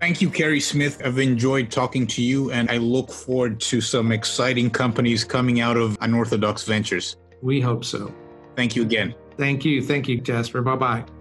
Thank 0.00 0.22
you, 0.22 0.30
Carey 0.30 0.60
Smith. 0.60 1.02
I've 1.04 1.18
enjoyed 1.18 1.72
talking 1.72 2.06
to 2.06 2.22
you, 2.22 2.52
and 2.52 2.70
I 2.70 2.76
look 2.76 3.10
forward 3.10 3.58
to 3.62 3.80
some 3.80 4.12
exciting 4.12 4.70
companies 4.70 5.24
coming 5.24 5.60
out 5.60 5.76
of 5.76 5.98
Unorthodox 6.02 6.62
Ventures. 6.62 7.16
We 7.42 7.60
hope 7.60 7.84
so. 7.84 8.14
Thank 8.54 8.76
you 8.76 8.82
again. 8.82 9.12
Thank 9.36 9.64
you. 9.64 9.82
Thank 9.82 10.06
you, 10.06 10.20
Jasper. 10.20 10.62
Bye 10.62 10.76
bye. 10.76 11.15